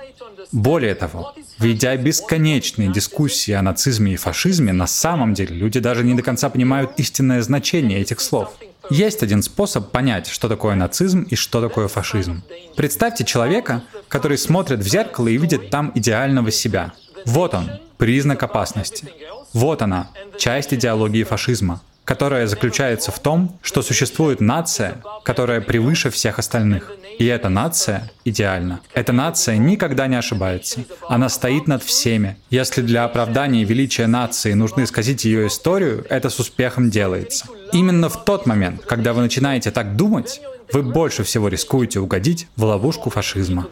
Более 0.51 0.95
того, 0.95 1.33
ведя 1.59 1.95
бесконечные 1.95 2.91
дискуссии 2.91 3.53
о 3.53 3.61
нацизме 3.61 4.13
и 4.13 4.17
фашизме, 4.17 4.73
на 4.73 4.87
самом 4.87 5.33
деле 5.33 5.55
люди 5.55 5.79
даже 5.79 6.03
не 6.03 6.13
до 6.13 6.23
конца 6.23 6.49
понимают 6.49 6.91
истинное 6.97 7.41
значение 7.41 7.99
этих 7.99 8.19
слов. 8.19 8.53
Есть 8.89 9.23
один 9.23 9.43
способ 9.43 9.91
понять, 9.91 10.27
что 10.27 10.49
такое 10.49 10.75
нацизм 10.75 11.21
и 11.21 11.35
что 11.35 11.61
такое 11.61 11.87
фашизм. 11.87 12.43
Представьте 12.75 13.23
человека, 13.23 13.83
который 14.09 14.37
смотрит 14.37 14.79
в 14.79 14.87
зеркало 14.87 15.29
и 15.29 15.37
видит 15.37 15.69
там 15.69 15.91
идеального 15.95 16.51
себя. 16.51 16.91
Вот 17.25 17.53
он, 17.53 17.69
признак 17.97 18.43
опасности. 18.43 19.07
Вот 19.53 19.81
она, 19.81 20.09
часть 20.37 20.73
идеологии 20.73 21.23
фашизма 21.23 21.81
которая 22.05 22.47
заключается 22.47 23.11
в 23.11 23.19
том, 23.19 23.57
что 23.61 23.81
существует 23.81 24.41
нация, 24.41 25.01
которая 25.23 25.61
превыше 25.61 26.09
всех 26.09 26.39
остальных. 26.39 26.91
И 27.19 27.25
эта 27.25 27.49
нация 27.49 28.09
идеальна. 28.25 28.79
Эта 28.93 29.13
нация 29.13 29.57
никогда 29.57 30.07
не 30.07 30.15
ошибается. 30.15 30.83
Она 31.07 31.29
стоит 31.29 31.67
над 31.67 31.83
всеми. 31.83 32.37
Если 32.49 32.81
для 32.81 33.03
оправдания 33.03 33.63
величия 33.63 34.07
нации 34.07 34.53
нужно 34.53 34.83
исказить 34.83 35.25
ее 35.25 35.47
историю, 35.47 36.05
это 36.09 36.29
с 36.29 36.39
успехом 36.39 36.89
делается. 36.89 37.45
Именно 37.73 38.09
в 38.09 38.25
тот 38.25 38.45
момент, 38.45 38.83
когда 38.85 39.13
вы 39.13 39.21
начинаете 39.21 39.71
так 39.71 39.95
думать, 39.95 40.41
вы 40.73 40.83
больше 40.83 41.23
всего 41.23 41.47
рискуете 41.47 41.99
угодить 41.99 42.47
в 42.55 42.63
ловушку 42.63 43.09
фашизма. 43.09 43.67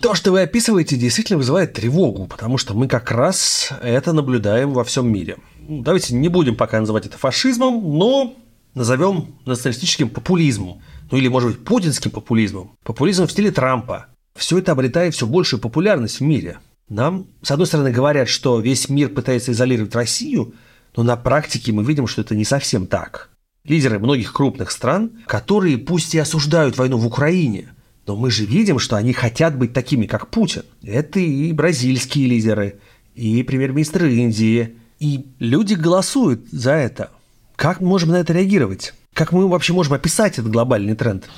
То, 0.00 0.14
что 0.14 0.30
вы 0.30 0.42
описываете, 0.42 0.96
действительно 0.96 1.38
вызывает 1.38 1.72
тревогу, 1.72 2.26
потому 2.26 2.56
что 2.56 2.72
мы 2.72 2.86
как 2.86 3.10
раз 3.10 3.70
это 3.82 4.12
наблюдаем 4.12 4.72
во 4.72 4.84
всем 4.84 5.12
мире. 5.12 5.36
Давайте 5.68 6.14
не 6.14 6.28
будем 6.28 6.56
пока 6.56 6.80
называть 6.80 7.04
это 7.04 7.18
фашизмом, 7.18 7.98
но 7.98 8.34
назовем 8.74 9.34
националистическим 9.44 10.08
популизмом. 10.08 10.80
Ну 11.10 11.18
или, 11.18 11.28
может 11.28 11.50
быть, 11.50 11.64
путинским 11.64 12.10
популизмом. 12.10 12.72
Популизм 12.84 13.26
в 13.26 13.30
стиле 13.30 13.50
Трампа. 13.50 14.06
Все 14.34 14.56
это 14.58 14.72
обретает 14.72 15.14
все 15.14 15.26
большую 15.26 15.60
популярность 15.60 16.20
в 16.20 16.22
мире. 16.22 16.58
Нам, 16.88 17.26
с 17.42 17.50
одной 17.50 17.66
стороны, 17.66 17.90
говорят, 17.90 18.30
что 18.30 18.60
весь 18.60 18.88
мир 18.88 19.10
пытается 19.10 19.52
изолировать 19.52 19.94
Россию, 19.94 20.54
но 20.96 21.02
на 21.02 21.16
практике 21.16 21.72
мы 21.72 21.84
видим, 21.84 22.06
что 22.06 22.22
это 22.22 22.34
не 22.34 22.44
совсем 22.44 22.86
так. 22.86 23.28
Лидеры 23.64 23.98
многих 23.98 24.32
крупных 24.32 24.70
стран, 24.70 25.10
которые 25.26 25.76
пусть 25.76 26.14
и 26.14 26.18
осуждают 26.18 26.78
войну 26.78 26.96
в 26.96 27.06
Украине, 27.06 27.74
но 28.06 28.16
мы 28.16 28.30
же 28.30 28.46
видим, 28.46 28.78
что 28.78 28.96
они 28.96 29.12
хотят 29.12 29.58
быть 29.58 29.74
такими, 29.74 30.06
как 30.06 30.28
Путин. 30.28 30.62
Это 30.82 31.20
и 31.20 31.52
бразильские 31.52 32.26
лидеры, 32.26 32.80
и 33.14 33.42
премьер-министр 33.42 34.06
Индии. 34.06 34.78
И 35.00 35.26
люди 35.38 35.74
голосуют 35.74 36.48
за 36.50 36.72
это. 36.72 37.10
Как 37.56 37.80
мы 37.80 37.88
можем 37.88 38.10
на 38.10 38.16
это 38.16 38.32
реагировать? 38.32 38.94
Как 39.14 39.32
мы 39.32 39.48
вообще 39.48 39.72
можем 39.72 39.94
описать 39.94 40.38
этот 40.38 40.50
глобальный 40.50 40.94
тренд? 40.94 41.28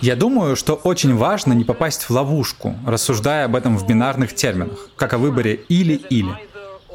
Я 0.00 0.16
думаю, 0.16 0.56
что 0.56 0.74
очень 0.74 1.14
важно 1.14 1.52
не 1.52 1.64
попасть 1.64 2.02
в 2.02 2.10
ловушку, 2.10 2.74
рассуждая 2.86 3.46
об 3.46 3.56
этом 3.56 3.76
в 3.76 3.86
бинарных 3.86 4.34
терминах, 4.34 4.88
как 4.96 5.14
о 5.14 5.18
выборе 5.18 5.54
или-или. 5.68 6.34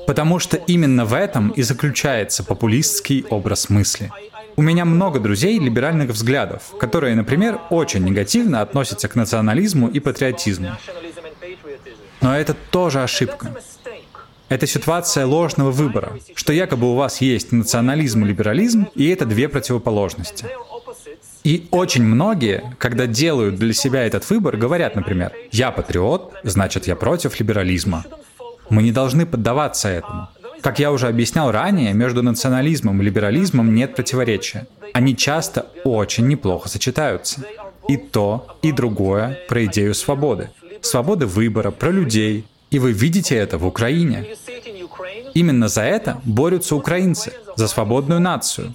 Потому 0.08 0.40
что 0.40 0.58
именно 0.58 1.06
в 1.06 1.14
этом 1.14 1.50
и 1.50 1.62
заключается 1.62 2.44
популистский 2.44 3.26
образ 3.30 3.70
мысли. 3.70 4.12
У 4.56 4.62
меня 4.62 4.86
много 4.86 5.20
друзей 5.20 5.60
либеральных 5.60 6.10
взглядов, 6.10 6.74
которые, 6.80 7.16
например, 7.16 7.60
очень 7.70 8.04
негативно 8.04 8.62
относятся 8.62 9.08
к 9.08 9.16
национализму 9.16 9.88
и 9.88 10.00
патриотизму. 10.00 10.72
Но 12.22 12.36
это 12.36 12.56
тоже 12.72 13.02
ошибка. 13.02 13.56
Это 14.52 14.68
ситуация 14.68 15.26
ложного 15.26 15.72
выбора, 15.72 16.20
что 16.36 16.52
якобы 16.52 16.92
у 16.92 16.96
вас 16.96 17.22
есть 17.22 17.54
национализм 17.54 18.26
и 18.26 18.28
либерализм, 18.28 18.90
и 18.96 19.08
это 19.08 19.26
две 19.26 19.48
противоположности. 19.48 20.46
И 21.46 21.70
очень 21.72 22.04
многие, 22.04 22.76
когда 22.78 23.08
делают 23.08 23.56
для 23.56 23.72
себя 23.74 24.04
этот 24.06 24.30
выбор, 24.30 24.58
говорят, 24.58 24.98
например, 24.98 25.32
«Я 25.54 25.72
патриот, 25.72 26.34
значит, 26.44 26.86
я 26.86 26.98
против 26.98 27.40
либерализма». 27.40 28.04
Мы 28.70 28.84
не 28.84 28.92
должны 28.92 29.26
поддаваться 29.26 29.88
этому. 29.88 30.28
Как 30.60 30.80
я 30.80 30.92
уже 30.92 31.08
объяснял 31.08 31.50
ранее, 31.50 31.94
между 31.94 32.22
национализмом 32.22 33.02
и 33.02 33.06
либерализмом 33.06 33.74
нет 33.74 33.96
противоречия. 33.96 34.68
Они 34.92 35.16
часто 35.16 35.68
очень 35.86 36.28
неплохо 36.28 36.68
сочетаются. 36.68 37.46
И 37.88 37.96
то, 37.96 38.58
и 38.62 38.74
другое 38.74 39.40
про 39.48 39.64
идею 39.64 39.94
свободы. 39.94 40.50
Свободы 40.82 41.26
выбора, 41.26 41.72
про 41.72 41.90
людей. 41.90 42.46
И 42.72 42.80
вы 42.80 42.94
видите 42.94 43.36
это 43.36 43.58
в 43.58 43.66
Украине. 43.66 44.26
Именно 45.34 45.68
за 45.68 45.82
это 45.82 46.22
борются 46.24 46.76
украинцы, 46.76 47.34
за 47.56 47.68
свободную 47.68 48.20
нацию. 48.20 48.74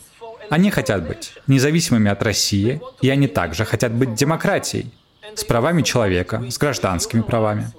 Они 0.50 0.70
хотят 0.70 1.06
быть 1.08 1.32
независимыми 1.46 2.10
от 2.10 2.22
России, 2.22 2.80
и 3.02 3.10
они 3.10 3.26
также 3.26 3.64
хотят 3.64 3.92
быть 3.92 4.14
демократией, 4.14 4.92
с 5.34 5.44
правами 5.44 5.82
человека, 5.82 6.44
с 6.48 6.58
гражданскими 6.58 7.22
правами. 7.22 7.72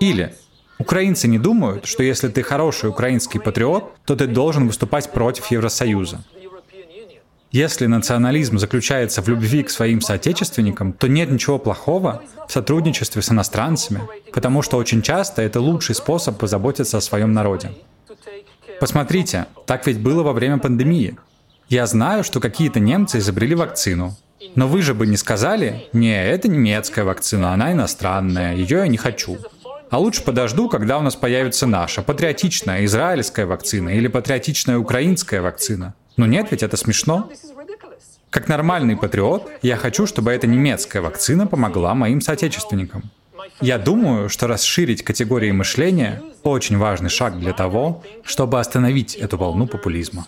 Или 0.00 0.34
Украинцы 0.78 1.28
не 1.28 1.38
думают, 1.38 1.86
что 1.86 2.02
если 2.02 2.28
ты 2.28 2.42
хороший 2.42 2.90
украинский 2.90 3.40
патриот, 3.40 3.92
то 4.04 4.16
ты 4.16 4.26
должен 4.26 4.66
выступать 4.66 5.10
против 5.12 5.46
Евросоюза. 5.50 6.24
Если 7.54 7.86
национализм 7.86 8.58
заключается 8.58 9.22
в 9.22 9.28
любви 9.28 9.62
к 9.62 9.70
своим 9.70 10.00
соотечественникам, 10.00 10.92
то 10.92 11.06
нет 11.06 11.30
ничего 11.30 11.56
плохого 11.56 12.20
в 12.48 12.52
сотрудничестве 12.52 13.22
с 13.22 13.30
иностранцами, 13.30 14.00
потому 14.32 14.60
что 14.60 14.76
очень 14.76 15.02
часто 15.02 15.40
это 15.40 15.60
лучший 15.60 15.94
способ 15.94 16.36
позаботиться 16.36 16.96
о 16.98 17.00
своем 17.00 17.32
народе. 17.32 17.70
Посмотрите, 18.80 19.46
так 19.66 19.86
ведь 19.86 20.00
было 20.00 20.24
во 20.24 20.32
время 20.32 20.58
пандемии. 20.58 21.16
Я 21.68 21.86
знаю, 21.86 22.24
что 22.24 22.40
какие-то 22.40 22.80
немцы 22.80 23.18
изобрели 23.18 23.54
вакцину, 23.54 24.16
но 24.56 24.66
вы 24.66 24.82
же 24.82 24.92
бы 24.92 25.06
не 25.06 25.16
сказали, 25.16 25.86
не, 25.92 26.12
это 26.12 26.48
немецкая 26.48 27.04
вакцина, 27.04 27.52
она 27.52 27.70
иностранная, 27.70 28.56
ее 28.56 28.78
я 28.78 28.88
не 28.88 28.96
хочу. 28.96 29.38
А 29.90 29.98
лучше 30.00 30.24
подожду, 30.24 30.68
когда 30.68 30.98
у 30.98 31.02
нас 31.02 31.14
появится 31.14 31.68
наша 31.68 32.02
патриотичная 32.02 32.84
израильская 32.86 33.46
вакцина 33.46 33.90
или 33.90 34.08
патриотичная 34.08 34.76
украинская 34.76 35.40
вакцина. 35.40 35.94
Но 36.16 36.26
нет, 36.26 36.48
ведь 36.50 36.62
это 36.62 36.76
смешно. 36.76 37.30
Как 38.30 38.48
нормальный 38.48 38.96
патриот, 38.96 39.48
я 39.62 39.76
хочу, 39.76 40.06
чтобы 40.06 40.32
эта 40.32 40.46
немецкая 40.46 41.00
вакцина 41.00 41.46
помогла 41.46 41.94
моим 41.94 42.20
соотечественникам. 42.20 43.10
Я 43.60 43.78
думаю, 43.78 44.28
что 44.28 44.46
расширить 44.46 45.02
категории 45.02 45.50
мышления– 45.52 46.22
очень 46.42 46.76
важный 46.76 47.10
шаг 47.10 47.38
для 47.38 47.52
того, 47.52 48.02
чтобы 48.24 48.60
остановить 48.60 49.14
эту 49.14 49.36
волну 49.38 49.66
популизма. 49.66 50.26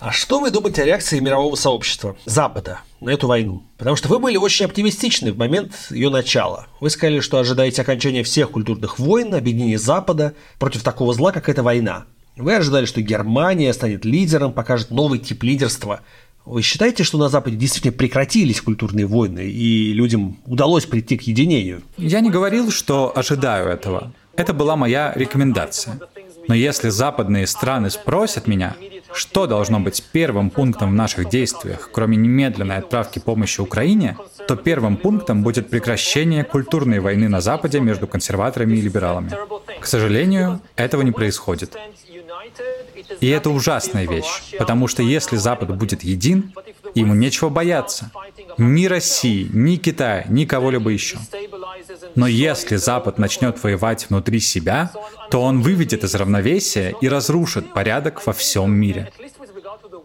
А 0.00 0.12
что 0.12 0.38
вы 0.38 0.52
думаете 0.52 0.82
о 0.82 0.84
реакции 0.84 1.18
мирового 1.18 1.56
сообщества, 1.56 2.16
Запада, 2.24 2.82
на 3.00 3.10
эту 3.10 3.26
войну? 3.26 3.64
Потому 3.78 3.96
что 3.96 4.08
вы 4.08 4.20
были 4.20 4.36
очень 4.36 4.66
оптимистичны 4.66 5.32
в 5.32 5.38
момент 5.38 5.72
ее 5.90 6.08
начала. 6.08 6.68
Вы 6.80 6.90
сказали, 6.90 7.18
что 7.18 7.38
ожидаете 7.38 7.82
окончания 7.82 8.22
всех 8.22 8.52
культурных 8.52 9.00
войн, 9.00 9.34
объединения 9.34 9.78
Запада 9.78 10.34
против 10.60 10.84
такого 10.84 11.14
зла, 11.14 11.32
как 11.32 11.48
эта 11.48 11.64
война. 11.64 12.04
Вы 12.36 12.54
ожидали, 12.54 12.86
что 12.86 13.02
Германия 13.02 13.72
станет 13.72 14.04
лидером, 14.04 14.52
покажет 14.52 14.92
новый 14.92 15.18
тип 15.18 15.42
лидерства. 15.42 16.00
Вы 16.44 16.62
считаете, 16.62 17.02
что 17.02 17.18
на 17.18 17.28
Западе 17.28 17.56
действительно 17.56 17.92
прекратились 17.92 18.60
культурные 18.60 19.06
войны, 19.06 19.50
и 19.50 19.92
людям 19.92 20.38
удалось 20.46 20.86
прийти 20.86 21.18
к 21.18 21.22
единению? 21.22 21.82
Я 21.96 22.20
не 22.20 22.30
говорил, 22.30 22.70
что 22.70 23.12
ожидаю 23.14 23.68
этого. 23.68 24.12
Это 24.36 24.52
была 24.54 24.76
моя 24.76 25.12
рекомендация. 25.16 25.98
Но 26.46 26.54
если 26.54 26.88
западные 26.88 27.46
страны 27.48 27.90
спросят 27.90 28.46
меня, 28.46 28.76
что 29.12 29.46
должно 29.46 29.80
быть 29.80 30.04
первым 30.12 30.50
пунктом 30.50 30.90
в 30.90 30.94
наших 30.94 31.28
действиях, 31.28 31.90
кроме 31.92 32.16
немедленной 32.16 32.76
отправки 32.76 33.18
помощи 33.18 33.60
Украине, 33.60 34.16
то 34.46 34.56
первым 34.56 34.96
пунктом 34.96 35.42
будет 35.42 35.70
прекращение 35.70 36.44
культурной 36.44 37.00
войны 37.00 37.28
на 37.28 37.40
Западе 37.40 37.80
между 37.80 38.06
консерваторами 38.06 38.76
и 38.76 38.80
либералами. 38.80 39.32
К 39.80 39.86
сожалению, 39.86 40.60
этого 40.76 41.02
не 41.02 41.12
происходит. 41.12 41.76
И 43.20 43.28
это 43.28 43.50
ужасная 43.50 44.06
вещь, 44.06 44.56
потому 44.58 44.88
что 44.88 45.02
если 45.02 45.36
Запад 45.36 45.76
будет 45.76 46.02
един, 46.02 46.52
ему 46.94 47.14
нечего 47.14 47.48
бояться. 47.48 48.10
Ни 48.56 48.86
России, 48.86 49.48
ни 49.52 49.76
Китая, 49.76 50.24
ни 50.28 50.44
кого-либо 50.44 50.90
еще. 50.90 51.18
Но 52.14 52.26
если 52.26 52.76
Запад 52.76 53.18
начнет 53.18 53.62
воевать 53.62 54.06
внутри 54.08 54.40
себя, 54.40 54.90
то 55.30 55.42
он 55.42 55.60
выведет 55.60 56.04
из 56.04 56.14
равновесия 56.14 56.94
и 57.00 57.08
разрушит 57.08 57.72
порядок 57.72 58.26
во 58.26 58.32
всем 58.32 58.72
мире. 58.72 59.12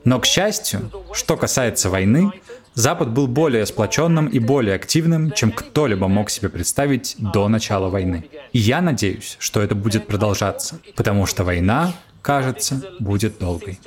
Но, 0.03 0.19
к 0.19 0.25
счастью, 0.25 0.91
что 1.13 1.37
касается 1.37 1.89
войны, 1.89 2.31
Запад 2.73 3.09
был 3.09 3.27
более 3.27 3.65
сплоченным 3.65 4.27
и 4.27 4.39
более 4.39 4.75
активным, 4.75 5.31
чем 5.31 5.51
кто-либо 5.51 6.07
мог 6.07 6.29
себе 6.29 6.49
представить 6.49 7.15
до 7.19 7.47
начала 7.47 7.89
войны. 7.89 8.25
И 8.51 8.59
я 8.59 8.81
надеюсь, 8.81 9.37
что 9.39 9.61
это 9.61 9.75
будет 9.75 10.07
продолжаться, 10.07 10.79
потому 10.95 11.25
что 11.25 11.43
война 11.43 11.93
кажется, 12.23 12.81
будет 12.99 13.37
долгой. 13.37 13.79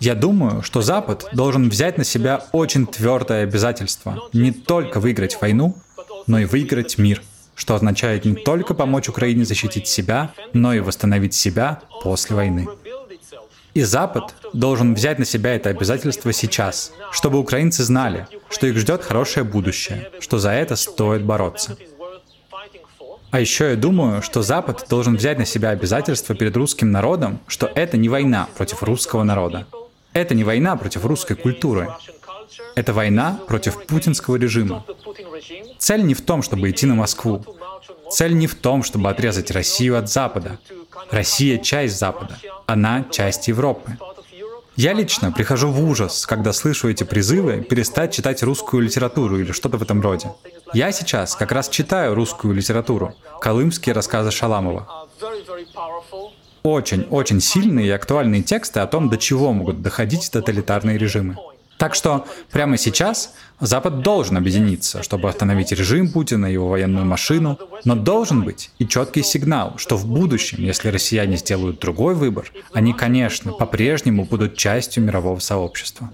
Я 0.00 0.14
думаю, 0.14 0.62
что 0.62 0.82
Запад 0.82 1.28
должен 1.32 1.68
взять 1.68 1.96
на 1.96 2.04
себя 2.04 2.44
очень 2.52 2.86
твердое 2.86 3.44
обязательство 3.44 4.28
не 4.32 4.52
только 4.52 5.00
выиграть 5.00 5.40
войну, 5.40 5.76
но 6.26 6.38
и 6.38 6.44
выиграть 6.44 6.98
мир, 6.98 7.22
что 7.54 7.74
означает 7.74 8.24
не 8.24 8.34
только 8.34 8.74
помочь 8.74 9.08
Украине 9.08 9.44
защитить 9.44 9.88
себя, 9.88 10.32
но 10.52 10.74
и 10.74 10.80
восстановить 10.80 11.34
себя 11.34 11.80
после 12.02 12.36
войны. 12.36 12.68
И 13.72 13.82
Запад 13.82 14.34
должен 14.52 14.94
взять 14.94 15.18
на 15.18 15.24
себя 15.24 15.54
это 15.54 15.70
обязательство 15.70 16.32
сейчас, 16.32 16.92
чтобы 17.10 17.38
украинцы 17.38 17.82
знали, 17.82 18.26
что 18.48 18.66
их 18.66 18.76
ждет 18.78 19.02
хорошее 19.02 19.44
будущее, 19.44 20.10
что 20.20 20.38
за 20.38 20.50
это 20.50 20.76
стоит 20.76 21.24
бороться. 21.24 21.76
А 23.30 23.40
еще 23.40 23.70
я 23.70 23.76
думаю, 23.76 24.22
что 24.22 24.40
Запад 24.40 24.86
должен 24.88 25.16
взять 25.16 25.38
на 25.38 25.44
себя 25.44 25.70
обязательство 25.70 26.34
перед 26.34 26.56
русским 26.56 26.90
народом, 26.90 27.40
что 27.48 27.66
это 27.74 27.96
не 27.98 28.08
война 28.08 28.48
против 28.56 28.82
русского 28.82 29.24
народа. 29.24 29.66
Это 30.16 30.34
не 30.34 30.44
война 30.44 30.76
против 30.76 31.04
русской 31.04 31.36
культуры. 31.36 31.94
Это 32.74 32.94
война 32.94 33.38
против 33.46 33.84
путинского 33.84 34.36
режима. 34.36 34.82
Цель 35.78 36.06
не 36.06 36.14
в 36.14 36.22
том, 36.22 36.40
чтобы 36.40 36.70
идти 36.70 36.86
на 36.86 36.94
Москву. 36.94 37.44
Цель 38.10 38.32
не 38.32 38.46
в 38.46 38.54
том, 38.54 38.82
чтобы 38.82 39.10
отрезать 39.10 39.50
Россию 39.50 39.98
от 39.98 40.08
Запада. 40.08 40.58
Россия— 41.10 41.58
часть 41.62 41.98
Запада. 41.98 42.38
Она— 42.64 43.04
часть 43.10 43.48
Европы. 43.48 43.98
Я 44.74 44.94
лично 44.94 45.32
прихожу 45.32 45.70
в 45.70 45.84
ужас, 45.84 46.24
когда 46.24 46.54
слышу 46.54 46.88
эти 46.88 47.04
призывы 47.04 47.60
перестать 47.60 48.14
читать 48.14 48.42
русскую 48.42 48.82
литературу 48.82 49.38
или 49.38 49.52
что-то 49.52 49.76
в 49.76 49.82
этом 49.82 50.00
роде. 50.00 50.32
Я 50.72 50.92
сейчас 50.92 51.36
как 51.36 51.52
раз 51.52 51.68
читаю 51.68 52.14
русскую 52.14 52.54
литературу, 52.54 53.14
колымские 53.42 53.94
рассказы 53.94 54.30
Шаламова. 54.30 55.08
Очень-очень 56.62 57.40
сильные 57.40 57.86
и 57.86 57.90
актуальные 57.90 58.42
тексты 58.42 58.80
о 58.80 58.86
том, 58.86 59.08
до 59.08 59.18
чего 59.18 59.52
могут 59.52 59.82
доходить 59.82 60.30
тоталитарные 60.30 60.98
режимы. 60.98 61.36
Так 61.78 61.94
что 61.94 62.26
прямо 62.50 62.78
сейчас 62.78 63.34
Запад 63.60 64.00
должен 64.00 64.36
объединиться, 64.36 65.02
чтобы 65.02 65.28
остановить 65.28 65.72
режим 65.72 66.10
Путина 66.10 66.46
и 66.46 66.54
его 66.54 66.68
военную 66.68 67.04
машину, 67.04 67.58
но 67.84 67.94
должен 67.94 68.42
быть 68.42 68.70
и 68.78 68.86
четкий 68.86 69.22
сигнал, 69.22 69.74
что 69.76 69.96
в 69.96 70.06
будущем, 70.06 70.58
если 70.62 70.88
россияне 70.88 71.36
сделают 71.36 71.78
другой 71.78 72.14
выбор, 72.14 72.50
они, 72.72 72.94
конечно, 72.94 73.52
по-прежнему 73.52 74.24
будут 74.24 74.56
частью 74.56 75.04
мирового 75.04 75.38
сообщества. 75.38 76.10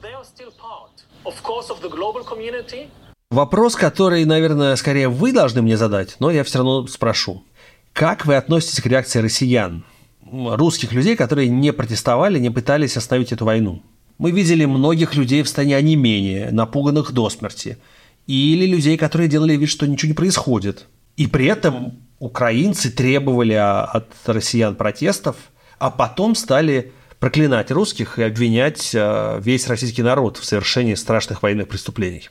Вопрос, 3.31 3.77
который, 3.77 4.25
наверное, 4.25 4.77
скорее 4.77 5.09
вы 5.09 5.33
должны 5.33 5.63
мне 5.63 5.77
задать, 5.77 6.17
но 6.19 6.31
я 6.31 6.45
все 6.45 6.59
равно 6.59 6.87
спрошу. 6.87 7.45
Как 7.93 8.27
вы 8.27 8.37
относитесь 8.37 8.83
к 8.83 8.87
реакции 8.87 9.21
россиян, 9.21 9.85
русских 10.33 10.93
людей, 10.93 11.17
которые 11.17 11.49
не 11.49 11.73
протестовали, 11.73 12.39
не 12.39 12.51
пытались 12.51 12.97
остановить 12.97 13.33
эту 13.33 13.45
войну? 13.45 13.83
Мы 14.19 14.31
видели 14.31 14.65
многих 14.65 15.15
людей 15.15 15.43
в 15.43 15.47
состоянии 15.47 15.75
онемения, 15.75 16.51
напуганных 16.51 17.13
до 17.13 17.29
смерти. 17.31 17.79
Или 18.27 18.67
людей, 18.67 18.97
которые 18.97 19.29
делали 19.29 19.57
вид, 19.57 19.69
что 19.69 19.87
ничего 19.87 20.09
не 20.09 20.15
происходит. 20.15 20.87
И 21.17 21.27
при 21.27 21.47
этом 21.47 21.99
украинцы 22.19 22.91
требовали 22.91 23.55
от 23.55 24.13
россиян 24.27 24.77
протестов, 24.77 25.37
а 25.79 25.91
потом 25.91 26.35
стали 26.35 26.93
проклинать 27.19 27.71
русских 27.71 28.19
и 28.19 28.23
обвинять 28.23 28.95
э, 28.95 29.41
весь 29.41 29.69
российский 29.69 30.03
народ 30.03 30.39
в 30.39 30.45
совершении 30.45 30.95
страшных 30.95 31.43
военных 31.43 31.69
преступлений. 31.69 32.29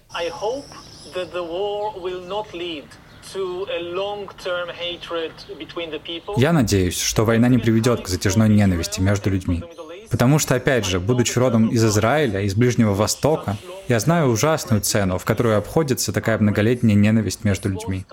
Я 6.37 6.53
надеюсь, 6.53 6.99
что 6.99 7.25
война 7.25 7.47
не 7.47 7.57
приведет 7.57 8.01
к 8.01 8.07
затяжной 8.07 8.49
ненависти 8.49 8.99
между 8.99 9.29
людьми. 9.29 9.63
Потому 10.09 10.39
что, 10.39 10.55
опять 10.55 10.85
же, 10.85 10.99
будучи 10.99 11.39
родом 11.39 11.69
из 11.69 11.83
Израиля, 11.85 12.41
из 12.41 12.53
Ближнего 12.53 12.93
Востока, 12.93 13.55
я 13.87 13.99
знаю 13.99 14.29
ужасную 14.29 14.81
цену, 14.81 15.17
в 15.17 15.25
которую 15.25 15.57
обходится 15.57 16.11
такая 16.11 16.37
многолетняя 16.37 16.95
ненависть 16.95 17.45
между 17.45 17.69
людьми. 17.69 18.05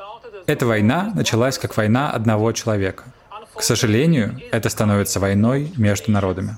Эта 0.46 0.64
война 0.64 1.12
началась 1.14 1.59
как 1.59 1.76
война 1.76 2.11
одного 2.11 2.52
человека. 2.52 3.04
К 3.54 3.62
сожалению, 3.62 4.40
это 4.52 4.68
становится 4.68 5.18
войной 5.18 5.72
между 5.76 6.12
народами. 6.12 6.57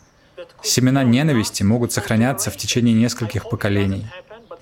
Семена 0.62 1.03
ненависти 1.03 1.62
могут 1.62 1.92
сохраняться 1.92 2.51
в 2.51 2.57
течение 2.59 2.94
нескольких 2.94 3.49
поколений. 3.49 4.07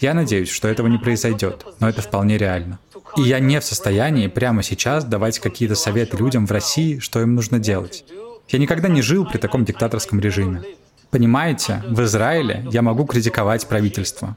Я 0.00 0.14
надеюсь, 0.14 0.50
что 0.50 0.68
этого 0.68 0.86
не 0.86 0.98
произойдет, 0.98 1.66
но 1.80 1.88
это 1.88 2.02
вполне 2.02 2.38
реально. 2.38 2.78
И 3.16 3.22
я 3.22 3.40
не 3.40 3.60
в 3.60 3.64
состоянии 3.64 4.28
прямо 4.28 4.62
сейчас 4.62 5.04
давать 5.04 5.38
какие-то 5.38 5.74
советы 5.74 6.16
людям 6.16 6.46
в 6.46 6.52
России, 6.52 6.98
что 6.98 7.20
им 7.20 7.34
нужно 7.34 7.58
делать. 7.58 8.04
Я 8.48 8.58
никогда 8.58 8.88
не 8.88 9.02
жил 9.02 9.26
при 9.26 9.38
таком 9.38 9.64
диктаторском 9.64 10.20
режиме. 10.20 10.62
Понимаете, 11.10 11.82
в 11.86 12.02
Израиле 12.02 12.66
я 12.70 12.82
могу 12.82 13.04
критиковать 13.04 13.66
правительство. 13.66 14.36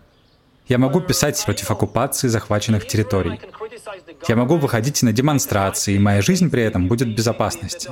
Я 0.67 0.77
могу 0.77 1.01
писать 1.01 1.41
против 1.43 1.69
оккупации 1.69 2.29
захваченных 2.29 2.87
территорий. 2.87 3.41
Я 4.27 4.35
могу 4.35 4.57
выходить 4.57 5.03
на 5.03 5.11
демонстрации, 5.11 5.95
и 5.95 5.99
моя 5.99 6.21
жизнь 6.21 6.49
при 6.49 6.63
этом 6.63 6.87
будет 6.87 7.09
в 7.09 7.15
безопасности. 7.15 7.89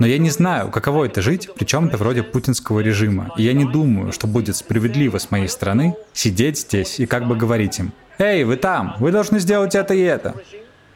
Но 0.00 0.06
я 0.06 0.18
не 0.18 0.30
знаю, 0.30 0.70
каково 0.70 1.04
это 1.04 1.22
жить 1.22 1.48
при 1.54 1.64
чем-то 1.64 1.96
вроде 1.96 2.22
путинского 2.22 2.80
режима, 2.80 3.30
и 3.36 3.42
я 3.44 3.52
не 3.52 3.64
думаю, 3.64 4.12
что 4.12 4.26
будет 4.26 4.56
справедливо 4.56 5.18
с 5.18 5.30
моей 5.30 5.48
стороны 5.48 5.94
сидеть 6.12 6.58
здесь 6.58 6.98
и 6.98 7.06
как 7.06 7.28
бы 7.28 7.36
говорить 7.36 7.78
им, 7.78 7.92
«Эй, 8.18 8.44
вы 8.44 8.56
там, 8.56 8.96
вы 8.98 9.12
должны 9.12 9.38
сделать 9.40 9.74
это 9.74 9.94
и 9.94 10.00
это». 10.00 10.34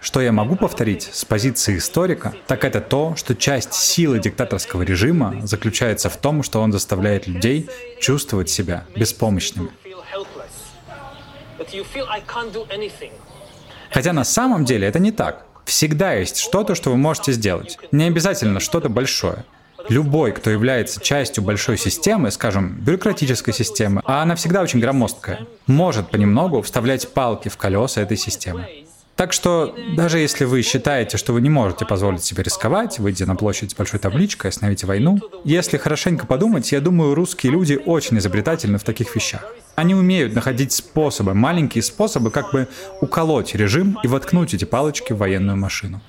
Что 0.01 0.23
я 0.23 0.33
могу 0.33 0.57
повторить 0.57 1.11
с 1.13 1.27
позиции 1.27 1.77
историка, 1.77 2.33
так 2.47 2.65
это 2.65 2.81
то, 2.81 3.15
что 3.17 3.35
часть 3.35 3.75
силы 3.75 4.19
диктаторского 4.19 4.81
режима 4.81 5.47
заключается 5.47 6.09
в 6.09 6.17
том, 6.17 6.43
что 6.43 6.63
он 6.63 6.73
заставляет 6.73 7.27
людей 7.27 7.69
чувствовать 8.01 8.49
себя 8.49 8.85
беспомощными. 8.97 9.69
Хотя 13.91 14.13
на 14.15 14.25
самом 14.25 14.65
деле 14.65 14.89
это 14.89 14.99
не 14.99 15.13
так. 15.13 15.45
Всегда 15.67 16.15
есть 16.15 16.39
что-то, 16.39 16.75
что 16.75 16.91
вы 16.91 16.97
можете 16.97 17.33
сделать. 17.33 17.79
Не 17.93 18.05
обязательно 18.05 18.59
что-то 18.61 18.89
большое. 18.89 19.45
Любой, 19.89 20.33
кто 20.33 20.51
является 20.51 21.01
частью 21.01 21.43
большой 21.43 21.79
системы, 21.79 22.31
скажем, 22.31 22.73
бюрократической 22.81 23.53
системы, 23.53 24.03
а 24.05 24.23
она 24.23 24.35
всегда 24.35 24.63
очень 24.63 24.81
громоздкая, 24.81 25.47
может 25.67 26.11
понемногу 26.11 26.63
вставлять 26.63 27.13
палки 27.13 27.49
в 27.49 27.57
колеса 27.57 28.01
этой 28.01 28.17
системы. 28.17 28.67
Так 29.21 29.35
что 29.35 29.77
даже 29.97 30.19
если 30.19 30.47
вы 30.47 30.63
считаете, 30.63 31.19
что 31.19 31.35
вы 31.35 31.43
не 31.43 31.51
можете 31.51 31.85
позволить 31.85 32.25
себе 32.25 32.43
рисковать, 32.43 32.99
выйдя 32.99 33.27
на 33.27 33.37
площадь 33.37 33.73
с 33.73 33.75
большой 33.75 34.01
табличкой, 34.01 34.49
остановите 34.49 34.87
войну, 34.87 35.19
если 35.45 35.77
хорошенько 35.77 36.27
подумать, 36.27 36.73
я 36.73 36.81
думаю, 36.81 37.15
русские 37.15 37.53
люди 37.53 37.79
очень 37.85 38.17
изобретательны 38.17 38.79
в 38.79 38.83
таких 38.83 39.15
вещах. 39.15 39.45
Они 39.75 39.95
умеют 39.95 40.35
находить 40.35 40.73
способы, 40.73 41.35
маленькие 41.35 41.83
способы, 41.83 42.31
как 42.31 42.51
бы 42.53 42.67
уколоть 43.03 43.55
режим 43.55 43.99
и 44.03 44.09
воткнуть 44.09 44.55
эти 44.55 44.65
палочки 44.65 45.13
в 45.13 45.19
военную 45.19 45.59
машину. 45.59 46.01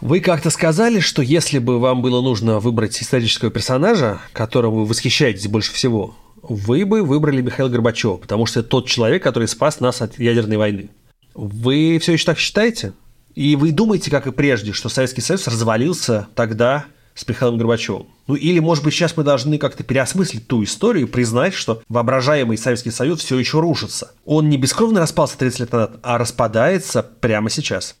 Вы 0.00 0.20
как-то 0.20 0.50
сказали, 0.50 0.98
что 0.98 1.22
если 1.22 1.60
бы 1.60 1.78
вам 1.78 2.02
было 2.02 2.20
нужно 2.20 2.58
выбрать 2.58 3.00
исторического 3.00 3.52
персонажа, 3.52 4.20
которым 4.32 4.74
вы 4.74 4.86
восхищаетесь 4.86 5.46
больше 5.46 5.72
всего, 5.72 6.16
вы 6.42 6.84
бы 6.84 7.02
выбрали 7.02 7.42
Михаила 7.42 7.70
Горбачева, 7.70 8.16
потому 8.16 8.44
что 8.44 8.60
это 8.60 8.70
тот 8.70 8.88
человек, 8.88 9.22
который 9.22 9.46
спас 9.46 9.78
нас 9.78 10.02
от 10.02 10.18
ядерной 10.18 10.56
войны. 10.56 10.90
Вы 11.34 11.98
все 12.02 12.14
еще 12.14 12.26
так 12.26 12.38
считаете? 12.38 12.92
И 13.36 13.54
вы 13.56 13.70
думаете, 13.70 14.10
как 14.10 14.26
и 14.26 14.32
прежде, 14.32 14.72
что 14.72 14.88
Советский 14.88 15.20
Союз 15.20 15.46
развалился 15.46 16.26
тогда 16.34 16.86
с 17.14 17.26
Михаилом 17.28 17.58
Горбачевым? 17.58 18.06
Ну 18.26 18.34
или, 18.34 18.58
может 18.58 18.84
быть, 18.84 18.94
сейчас 18.94 19.16
мы 19.16 19.24
должны 19.24 19.58
как-то 19.58 19.84
переосмыслить 19.84 20.46
ту 20.46 20.64
историю 20.64 21.06
и 21.06 21.10
признать, 21.10 21.54
что 21.54 21.82
воображаемый 21.88 22.56
Советский 22.56 22.90
Союз 22.90 23.20
все 23.20 23.38
еще 23.38 23.60
рушится. 23.60 24.12
Он 24.24 24.48
не 24.48 24.56
бескровно 24.56 25.00
распался 25.00 25.36
30 25.38 25.60
лет 25.60 25.72
назад, 25.72 25.96
а 26.02 26.18
распадается 26.18 27.02
прямо 27.02 27.50
сейчас. 27.50 27.96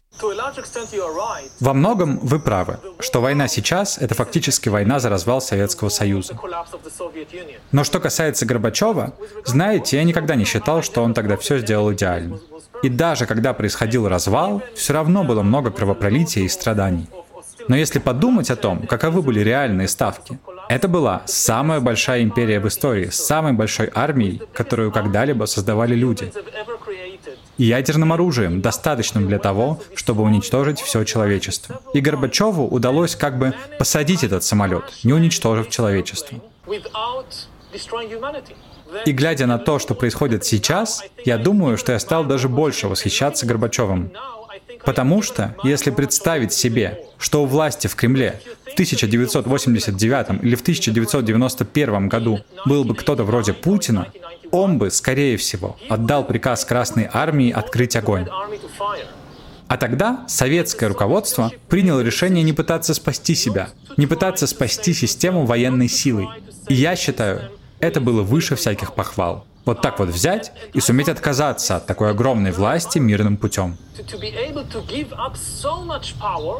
Во 1.60 1.74
многом 1.74 2.18
вы 2.20 2.38
правы, 2.38 2.78
что 3.00 3.20
война 3.20 3.48
сейчас— 3.48 3.98
это 4.00 4.14
фактически 4.14 4.68
война 4.68 5.00
за 5.00 5.08
развал 5.08 5.40
Советского 5.40 5.88
Союза. 5.88 6.38
Но 7.72 7.84
что 7.84 8.00
касается 8.00 8.46
Горбачева, 8.46 9.14
знаете, 9.44 9.96
я 9.96 10.04
никогда 10.04 10.36
не 10.36 10.44
считал, 10.44 10.82
что 10.82 11.02
он 11.02 11.14
тогда 11.14 11.36
все 11.36 11.58
сделал 11.58 11.92
идеально. 11.92 12.38
И 12.82 12.88
даже 12.88 13.26
когда 13.26 13.52
происходил 13.54 14.08
развал, 14.08 14.62
все 14.76 14.92
равно 14.92 15.24
было 15.24 15.42
много 15.42 15.70
кровопролития 15.70 16.44
и 16.44 16.48
страданий. 16.48 17.08
Но 17.68 17.76
если 17.76 17.98
подумать 17.98 18.50
о 18.50 18.56
том, 18.56 18.86
каковы 18.86 19.22
были 19.22 19.40
реальные 19.40 19.88
ставки, 19.88 20.38
это 20.68 20.88
была 20.88 21.22
самая 21.26 21.80
большая 21.80 22.22
империя 22.22 22.60
в 22.60 22.68
истории, 22.68 23.08
с 23.08 23.16
самой 23.16 23.52
большой 23.52 23.90
армией, 23.94 24.42
которую 24.52 24.92
когда-либо 24.92 25.44
создавали 25.46 25.94
люди. 25.94 26.32
И 27.56 27.64
ядерным 27.64 28.12
оружием, 28.12 28.60
достаточным 28.60 29.28
для 29.28 29.38
того, 29.38 29.80
чтобы 29.94 30.22
уничтожить 30.22 30.80
все 30.80 31.04
человечество. 31.04 31.80
И 31.92 32.00
Горбачеву 32.00 32.66
удалось 32.66 33.14
как 33.14 33.38
бы 33.38 33.54
посадить 33.78 34.24
этот 34.24 34.42
самолет, 34.42 34.84
не 35.04 35.12
уничтожив 35.12 35.70
человечество. 35.70 36.40
И 39.04 39.12
глядя 39.12 39.46
на 39.46 39.58
то, 39.58 39.78
что 39.78 39.94
происходит 39.94 40.44
сейчас, 40.44 41.04
я 41.24 41.38
думаю, 41.38 41.76
что 41.76 41.92
я 41.92 41.98
стал 41.98 42.24
даже 42.24 42.48
больше 42.48 42.88
восхищаться 42.88 43.46
Горбачевым. 43.46 44.12
Потому 44.84 45.22
что, 45.22 45.56
если 45.64 45.90
представить 45.90 46.52
себе, 46.52 47.00
что 47.18 47.42
у 47.42 47.46
власти 47.46 47.86
в 47.86 47.94
Кремле 47.96 48.40
в 48.66 48.72
1989 48.74 50.42
или 50.42 50.54
в 50.54 50.60
1991 50.60 52.08
году 52.08 52.40
был 52.66 52.84
бы 52.84 52.94
кто-то 52.94 53.24
вроде 53.24 53.52
Путина, 53.52 54.08
он 54.50 54.78
бы, 54.78 54.90
скорее 54.90 55.36
всего, 55.36 55.76
отдал 55.88 56.26
приказ 56.26 56.64
Красной 56.64 57.08
Армии 57.12 57.50
открыть 57.50 57.96
огонь. 57.96 58.26
А 59.66 59.76
тогда 59.76 60.24
советское 60.28 60.88
руководство 60.88 61.50
приняло 61.68 62.00
решение 62.00 62.44
не 62.44 62.52
пытаться 62.52 62.92
спасти 62.94 63.34
себя, 63.34 63.70
не 63.96 64.06
пытаться 64.06 64.46
спасти 64.46 64.92
систему 64.92 65.46
военной 65.46 65.88
силой. 65.88 66.28
И 66.68 66.74
я 66.74 66.94
считаю, 66.94 67.50
это 67.80 68.00
было 68.00 68.22
выше 68.22 68.56
всяких 68.56 68.94
похвал. 68.94 69.46
Вот 69.64 69.80
так 69.80 69.98
вот 69.98 70.08
взять 70.08 70.52
и 70.74 70.80
суметь 70.80 71.08
отказаться 71.08 71.76
от 71.76 71.86
такой 71.86 72.10
огромной 72.10 72.52
власти 72.52 72.98
мирным 72.98 73.36
путем. 73.36 73.76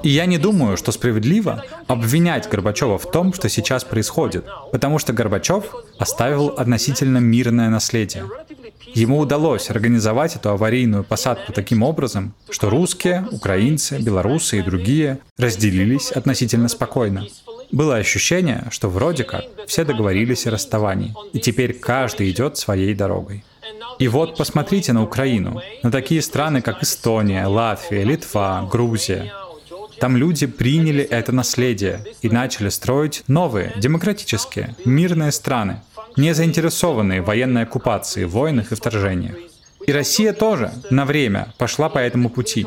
И 0.02 0.08
я 0.08 0.26
не 0.26 0.38
думаю, 0.38 0.76
что 0.76 0.92
справедливо 0.92 1.64
обвинять 1.86 2.48
Горбачева 2.48 2.98
в 2.98 3.10
том, 3.10 3.34
что 3.34 3.48
сейчас 3.48 3.84
происходит, 3.84 4.44
потому 4.72 4.98
что 4.98 5.12
Горбачев 5.12 5.64
оставил 5.98 6.48
относительно 6.48 7.18
мирное 7.18 7.68
наследие. 7.68 8.24
Ему 8.94 9.18
удалось 9.18 9.70
организовать 9.70 10.36
эту 10.36 10.50
аварийную 10.50 11.02
посадку 11.02 11.52
таким 11.52 11.82
образом, 11.82 12.34
что 12.48 12.70
русские, 12.70 13.26
украинцы, 13.32 13.98
белорусы 13.98 14.58
и 14.58 14.62
другие 14.62 15.18
разделились 15.36 16.12
относительно 16.12 16.68
спокойно. 16.68 17.26
Было 17.74 17.96
ощущение, 17.96 18.66
что 18.70 18.88
вроде 18.88 19.24
как 19.24 19.42
все 19.66 19.84
договорились 19.84 20.46
о 20.46 20.52
расставании, 20.52 21.12
и 21.32 21.40
теперь 21.40 21.72
каждый 21.72 22.30
идет 22.30 22.56
своей 22.56 22.94
дорогой. 22.94 23.42
И 23.98 24.06
вот 24.06 24.36
посмотрите 24.36 24.92
на 24.92 25.02
Украину, 25.02 25.60
на 25.82 25.90
такие 25.90 26.22
страны, 26.22 26.62
как 26.62 26.84
Эстония, 26.84 27.46
Латвия, 27.46 28.04
Литва, 28.04 28.68
Грузия. 28.70 29.32
Там 29.98 30.16
люди 30.16 30.46
приняли 30.46 31.02
это 31.02 31.32
наследие 31.32 32.04
и 32.22 32.28
начали 32.28 32.68
строить 32.68 33.24
новые, 33.26 33.72
демократические, 33.76 34.76
мирные 34.84 35.32
страны, 35.32 35.80
не 36.16 36.32
заинтересованные 36.32 37.22
в 37.22 37.26
военной 37.26 37.64
оккупации, 37.64 38.22
войнах 38.22 38.70
и 38.70 38.76
вторжениях. 38.76 39.34
И 39.84 39.92
Россия 39.92 40.32
тоже 40.32 40.72
на 40.90 41.04
время 41.04 41.52
пошла 41.58 41.88
по 41.88 41.98
этому 41.98 42.30
пути. 42.30 42.66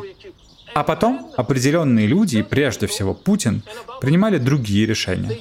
А 0.78 0.84
потом 0.84 1.32
определенные 1.36 2.06
люди, 2.06 2.44
прежде 2.44 2.86
всего 2.86 3.16
Путин, 3.16 3.64
принимали 4.00 4.38
другие 4.38 4.86
решения. 4.86 5.40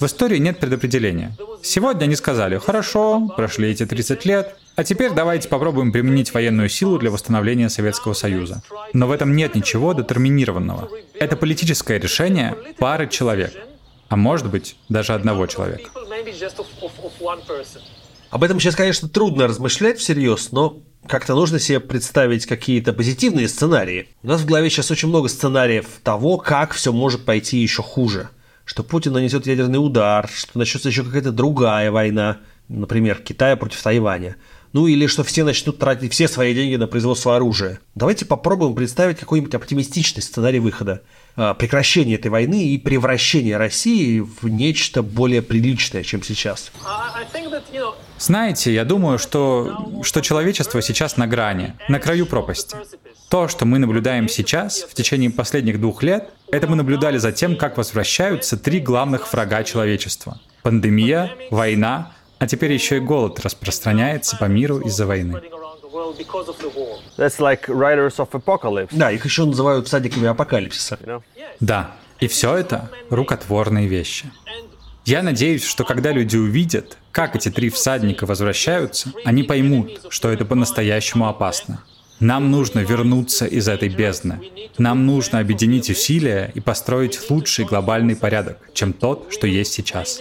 В 0.00 0.06
истории 0.06 0.38
нет 0.38 0.58
предопределения. 0.58 1.36
Сегодня 1.62 2.04
они 2.04 2.16
сказали, 2.16 2.56
хорошо, 2.56 3.30
прошли 3.36 3.68
эти 3.68 3.84
30 3.84 4.24
лет, 4.24 4.56
а 4.74 4.84
теперь 4.84 5.10
давайте 5.12 5.50
попробуем 5.50 5.92
применить 5.92 6.32
военную 6.32 6.70
силу 6.70 6.96
для 6.98 7.10
восстановления 7.10 7.68
Советского 7.68 8.14
Союза. 8.14 8.62
Но 8.94 9.06
в 9.06 9.12
этом 9.12 9.36
нет 9.36 9.54
ничего 9.54 9.92
детерминированного. 9.92 10.88
Это 11.12 11.36
политическое 11.36 11.98
решение 11.98 12.56
пары 12.78 13.10
человек, 13.10 13.52
а 14.08 14.16
может 14.16 14.50
быть 14.50 14.78
даже 14.88 15.12
одного 15.12 15.46
человека. 15.46 15.90
Об 18.30 18.42
этом 18.42 18.60
сейчас, 18.60 18.76
конечно, 18.76 19.10
трудно 19.10 19.46
размышлять 19.46 19.98
всерьез, 19.98 20.52
но 20.52 20.78
как-то 21.08 21.34
нужно 21.34 21.58
себе 21.58 21.80
представить 21.80 22.46
какие-то 22.46 22.92
позитивные 22.92 23.48
сценарии. 23.48 24.08
У 24.22 24.28
нас 24.28 24.40
в 24.40 24.46
голове 24.46 24.70
сейчас 24.70 24.90
очень 24.90 25.08
много 25.08 25.28
сценариев 25.28 25.86
того, 26.02 26.38
как 26.38 26.72
все 26.72 26.92
может 26.92 27.24
пойти 27.24 27.58
еще 27.58 27.82
хуже. 27.82 28.28
Что 28.64 28.82
Путин 28.82 29.12
нанесет 29.12 29.46
ядерный 29.46 29.84
удар, 29.84 30.28
что 30.28 30.58
начнется 30.58 30.88
еще 30.88 31.04
какая-то 31.04 31.32
другая 31.32 31.90
война, 31.90 32.38
например, 32.68 33.18
Китая 33.18 33.56
против 33.56 33.82
Тайваня. 33.82 34.36
Ну 34.72 34.88
или 34.88 35.06
что 35.06 35.24
все 35.24 35.44
начнут 35.44 35.78
тратить 35.78 36.12
все 36.12 36.28
свои 36.28 36.54
деньги 36.54 36.76
на 36.76 36.86
производство 36.86 37.36
оружия. 37.36 37.80
Давайте 37.94 38.26
попробуем 38.26 38.74
представить 38.74 39.18
какой-нибудь 39.18 39.54
оптимистичный 39.54 40.22
сценарий 40.22 40.58
выхода. 40.58 41.02
А, 41.36 41.52
прекращение 41.52 42.16
этой 42.16 42.30
войны 42.30 42.68
и 42.68 42.78
превращение 42.78 43.58
России 43.58 44.20
в 44.20 44.48
нечто 44.48 45.02
более 45.02 45.42
приличное, 45.42 46.02
чем 46.02 46.22
сейчас. 46.22 46.72
Знаете, 48.18 48.72
я 48.72 48.84
думаю, 48.84 49.18
что, 49.18 50.00
что 50.02 50.22
человечество 50.22 50.80
сейчас 50.80 51.18
на 51.18 51.26
грани, 51.26 51.74
на 51.88 52.00
краю 52.00 52.24
пропасти. 52.24 52.76
То, 53.28 53.48
что 53.48 53.66
мы 53.66 53.78
наблюдаем 53.78 54.28
сейчас, 54.28 54.82
в 54.82 54.94
течение 54.94 55.30
последних 55.30 55.80
двух 55.80 56.02
лет, 56.02 56.30
это 56.50 56.68
мы 56.68 56.76
наблюдали 56.76 57.18
за 57.18 57.32
тем, 57.32 57.56
как 57.56 57.76
возвращаются 57.76 58.56
три 58.56 58.80
главных 58.80 59.30
врага 59.32 59.62
человечества. 59.64 60.40
Пандемия, 60.62 61.32
война, 61.50 62.12
а 62.38 62.46
теперь 62.46 62.72
еще 62.72 62.96
и 62.96 63.00
голод 63.00 63.40
распространяется 63.40 64.36
по 64.36 64.44
миру 64.44 64.78
из-за 64.78 65.06
войны. 65.06 65.42
That's 67.16 67.38
like 67.38 67.66
riders 67.68 68.16
of 68.16 68.30
apocalypse. 68.30 68.88
Да, 68.92 69.10
их 69.10 69.24
еще 69.24 69.44
называют 69.44 69.86
всадниками 69.86 70.28
апокалипсиса. 70.28 70.98
Да, 71.60 71.92
и 72.20 72.28
все 72.28 72.56
это 72.56 72.90
рукотворные 73.10 73.86
вещи. 73.86 74.30
Я 75.04 75.22
надеюсь, 75.22 75.64
что 75.64 75.84
когда 75.84 76.10
люди 76.10 76.36
увидят, 76.36 76.98
как 77.12 77.36
эти 77.36 77.48
три 77.50 77.70
всадника 77.70 78.26
возвращаются, 78.26 79.12
они 79.24 79.44
поймут, 79.44 80.00
что 80.10 80.30
это 80.30 80.44
по-настоящему 80.44 81.28
опасно. 81.28 81.84
Нам 82.18 82.50
нужно 82.50 82.80
вернуться 82.80 83.44
из 83.46 83.68
этой 83.68 83.88
бездны. 83.88 84.40
Нам 84.78 85.06
нужно 85.06 85.38
объединить 85.38 85.90
усилия 85.90 86.50
и 86.54 86.60
построить 86.60 87.30
лучший 87.30 87.66
глобальный 87.66 88.16
порядок, 88.16 88.58
чем 88.72 88.92
тот, 88.92 89.28
что 89.30 89.46
есть 89.46 89.72
сейчас. 89.74 90.20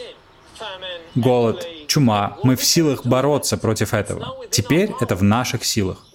Голод, 1.15 1.65
чума, 1.87 2.37
мы 2.43 2.55
в 2.55 2.63
силах 2.63 3.05
бороться 3.05 3.57
против 3.57 3.93
этого. 3.93 4.35
Теперь 4.49 4.91
это 5.01 5.15
в 5.15 5.23
наших 5.23 5.63
силах. 5.65 6.05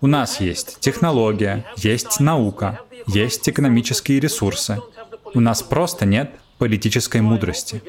У 0.00 0.06
нас 0.06 0.40
есть 0.40 0.78
технология, 0.80 1.64
есть 1.76 2.20
наука, 2.20 2.80
есть 3.06 3.48
экономические 3.48 4.20
ресурсы. 4.20 4.80
У 5.34 5.40
нас 5.40 5.62
просто 5.62 6.06
нет 6.06 6.30
политической 6.58 7.20
мудрости. 7.20 7.82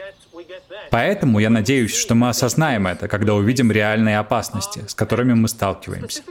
Поэтому 0.91 1.39
я 1.39 1.49
надеюсь, 1.49 1.95
что 1.95 2.14
мы 2.14 2.30
осознаем 2.30 2.86
это, 2.86 3.08
когда 3.08 3.34
увидим 3.34 3.72
реальные 3.72 4.20
опасности, 4.20 4.84
с 4.88 4.93
которыми 4.93 5.34
мы 5.34 5.47
сталкиваемся. 5.47 6.22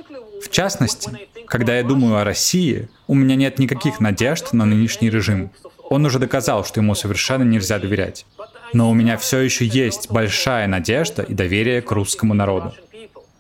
В 0.41 0.49
частности, 0.51 1.11
когда 1.47 1.77
я 1.77 1.83
думаю 1.83 2.17
о 2.17 2.25
России, 2.25 2.89
у 3.09 3.15
меня 3.15 3.35
нет 3.35 3.59
никаких 3.59 4.01
надежд 4.01 4.53
на 4.53 4.65
нынешний 4.65 5.11
режим. 5.11 5.51
Он 5.91 6.07
уже 6.07 6.19
доказал, 6.19 6.65
что 6.65 6.81
ему 6.81 6.95
совершенно 6.95 7.43
нельзя 7.43 7.79
доверять. 7.79 8.25
Но 8.73 8.91
у 8.91 8.95
меня 8.95 9.17
все 9.17 9.39
еще 9.41 9.65
есть 9.65 10.11
большая 10.11 10.67
надежда 10.67 11.23
и 11.23 11.35
доверие 11.35 11.83
к 11.83 11.91
русскому 11.93 12.35
народу. 12.35 12.73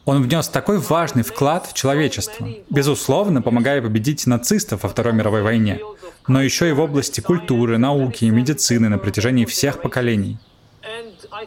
Он 0.05 0.22
внес 0.22 0.49
такой 0.49 0.78
важный 0.78 1.22
вклад 1.22 1.66
в 1.66 1.74
человечество, 1.74 2.49
безусловно, 2.70 3.41
помогая 3.41 3.80
победить 3.80 4.26
нацистов 4.26 4.83
во 4.83 4.89
Второй 4.89 5.12
мировой 5.12 5.43
войне, 5.43 5.80
но 6.26 6.43
еще 6.43 6.68
и 6.68 6.72
в 6.72 6.80
области 6.80 7.20
культуры, 7.20 7.78
науки 7.78 8.24
и 8.24 8.30
медицины 8.30 8.89
на 8.89 8.99
протяжении 8.99 9.45
всех 9.45 9.80
поколений. 9.80 10.39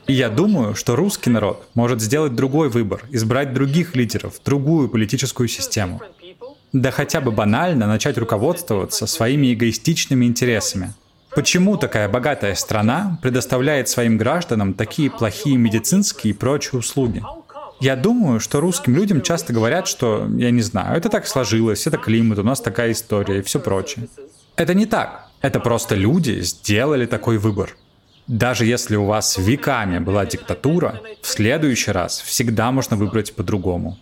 И 0.07 0.13
я 0.13 0.29
думаю, 0.29 0.75
что 0.75 0.95
русский 0.95 1.29
народ 1.29 1.67
может 1.73 2.01
сделать 2.01 2.33
другой 2.33 2.69
выбор, 2.69 3.03
избрать 3.11 3.53
других 3.53 3.95
лидеров, 3.95 4.39
другую 4.43 4.89
политическую 4.89 5.47
систему. 5.47 6.01
Да 6.71 6.91
хотя 6.91 7.21
бы 7.21 7.31
банально 7.31 7.87
начать 7.87 8.17
руководствоваться 8.17 9.05
своими 9.05 9.53
эгоистичными 9.53 10.25
интересами. 10.25 10.93
Почему 11.35 11.75
такая 11.75 12.07
богатая 12.07 12.55
страна 12.55 13.19
предоставляет 13.21 13.89
своим 13.89 14.17
гражданам 14.17 14.73
такие 14.73 15.11
плохие 15.11 15.57
медицинские 15.57 16.31
и 16.31 16.37
прочие 16.37 16.79
услуги? 16.79 17.21
Я 17.81 17.97
думаю, 17.97 18.39
что 18.39 18.61
русским 18.61 18.95
людям 18.95 19.21
часто 19.21 19.51
говорят, 19.51 19.85
что, 19.85 20.29
я 20.37 20.49
не 20.51 20.61
знаю, 20.61 20.97
это 20.97 21.09
так 21.09 21.27
сложилось, 21.27 21.87
это 21.87 21.97
климат, 21.97 22.39
у 22.39 22.43
нас 22.43 22.61
такая 22.61 22.93
история 22.93 23.39
и 23.39 23.41
все 23.41 23.59
прочее. 23.59 24.07
Это 24.55 24.73
не 24.73 24.85
так. 24.85 25.27
Это 25.41 25.59
просто 25.59 25.95
люди 25.95 26.39
сделали 26.39 27.05
такой 27.05 27.37
выбор. 27.37 27.75
Даже 28.27 28.65
если 28.65 28.95
у 28.95 29.05
вас 29.05 29.37
веками 29.37 29.99
была 29.99 30.25
диктатура, 30.25 31.01
в 31.21 31.27
следующий 31.27 31.91
раз 31.91 32.21
всегда 32.21 32.71
можно 32.71 32.95
выбрать 32.95 33.35
по-другому. 33.35 33.97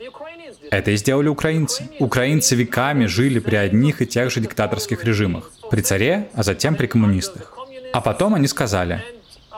Это 0.69 0.91
и 0.91 0.97
сделали 0.97 1.27
украинцы. 1.27 1.89
Украинцы 1.99 2.55
веками 2.55 3.07
жили 3.07 3.39
при 3.39 3.55
одних 3.55 4.01
и 4.01 4.05
тех 4.05 4.31
же 4.31 4.39
диктаторских 4.39 5.03
режимах. 5.03 5.51
При 5.74 5.82
царе, 5.82 6.30
а 6.36 6.43
затем 6.43 6.76
при 6.76 6.86
коммунистах. 6.86 7.57
А 7.93 7.99
потом 7.99 8.36
они 8.36 8.45
сказали, 8.45 9.03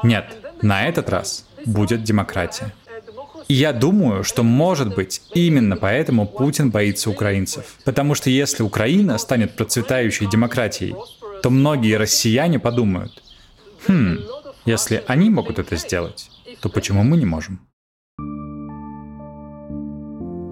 нет, 0.02 0.26
на 0.62 0.88
этот 0.88 1.10
раз 1.10 1.46
будет 1.66 2.04
демократия. 2.04 2.74
И 3.50 3.54
я 3.54 3.74
думаю, 3.74 4.24
что, 4.24 4.42
может 4.42 4.96
быть, 4.96 5.22
именно 5.34 5.76
поэтому 5.76 6.26
Путин 6.26 6.70
боится 6.72 7.10
украинцев. 7.10 7.66
Потому 7.84 8.16
что 8.16 8.30
если 8.30 8.64
Украина 8.64 9.18
станет 9.18 9.58
процветающей 9.58 10.26
демократией, 10.26 10.96
то 11.44 11.50
многие 11.50 11.98
россияне 11.98 12.60
подумают, 12.60 13.22
хм, 13.86 14.20
если 14.64 15.04
они 15.08 15.30
могут 15.30 15.60
это 15.60 15.76
сделать, 15.76 16.30
то 16.62 16.70
почему 16.70 17.04
мы 17.04 17.18
не 17.18 17.26
можем? 17.26 17.60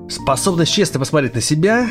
Способность 0.09 0.73
честно 0.73 0.99
посмотреть 0.99 1.35
на 1.35 1.41
себя, 1.41 1.89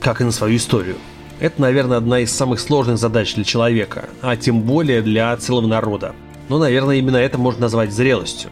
как 0.00 0.20
и 0.20 0.24
на 0.24 0.32
свою 0.32 0.56
историю, 0.56 0.96
это, 1.42 1.60
наверное, 1.60 1.98
одна 1.98 2.20
из 2.20 2.32
самых 2.32 2.60
сложных 2.60 2.98
задач 2.98 3.34
для 3.34 3.44
человека, 3.44 4.08
а 4.22 4.36
тем 4.36 4.62
более 4.62 5.02
для 5.02 5.36
целого 5.36 5.66
народа. 5.66 6.14
Но, 6.48 6.58
наверное, 6.58 6.96
именно 6.96 7.18
это 7.18 7.36
можно 7.36 7.62
назвать 7.62 7.92
зрелостью. 7.92 8.50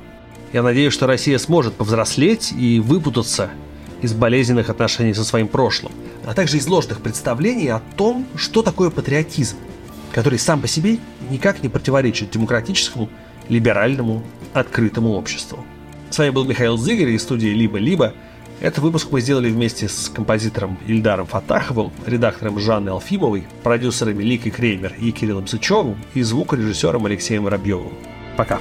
Я 0.53 0.62
надеюсь, 0.62 0.93
что 0.93 1.07
Россия 1.07 1.38
сможет 1.38 1.74
повзрослеть 1.74 2.53
и 2.53 2.80
выпутаться 2.80 3.51
из 4.03 4.12
болезненных 4.12 4.68
отношений 4.70 5.14
со 5.14 5.24
своим 5.24 5.49
прошлым, 5.49 5.93
а 6.26 6.34
также 6.34 6.59
из 6.59 6.66
ложных 6.66 7.01
представлений 7.01 7.68
о 7.68 7.80
том, 7.97 8.26
что 8.36 8.62
такое 8.62 8.91
патриотизм 8.91 9.57
который 10.12 10.38
сам 10.38 10.61
по 10.61 10.68
себе 10.68 10.99
никак 11.30 11.62
не 11.62 11.68
противоречит 11.68 12.30
демократическому, 12.30 13.09
либеральному, 13.49 14.22
открытому 14.53 15.12
обществу. 15.12 15.64
С 16.11 16.18
вами 16.18 16.30
был 16.30 16.45
Михаил 16.45 16.76
Зыгорь 16.76 17.11
из 17.11 17.22
студии 17.22 17.49
«Либо-либо». 17.49 18.14
Этот 18.61 18.81
выпуск 18.81 19.09
мы 19.11 19.23
сделали 19.23 19.49
вместе 19.49 19.89
с 19.89 20.11
композитором 20.11 20.79
Ильдаром 20.87 21.27
Фатаховым, 21.27 21.93
редактором 22.05 22.61
Жанной 22.61 22.93
Алфимовой, 22.93 23.47
продюсерами 23.63 24.23
Ликой 24.23 24.53
Креймер 24.53 24.95
и 25.01 25.13
Кириллом 25.13 25.47
Сычевым 25.47 25.97
и 26.13 26.21
звукорежиссером 26.21 27.07
Алексеем 27.07 27.45
Воробьевым. 27.45 27.93
Пока. 28.37 28.59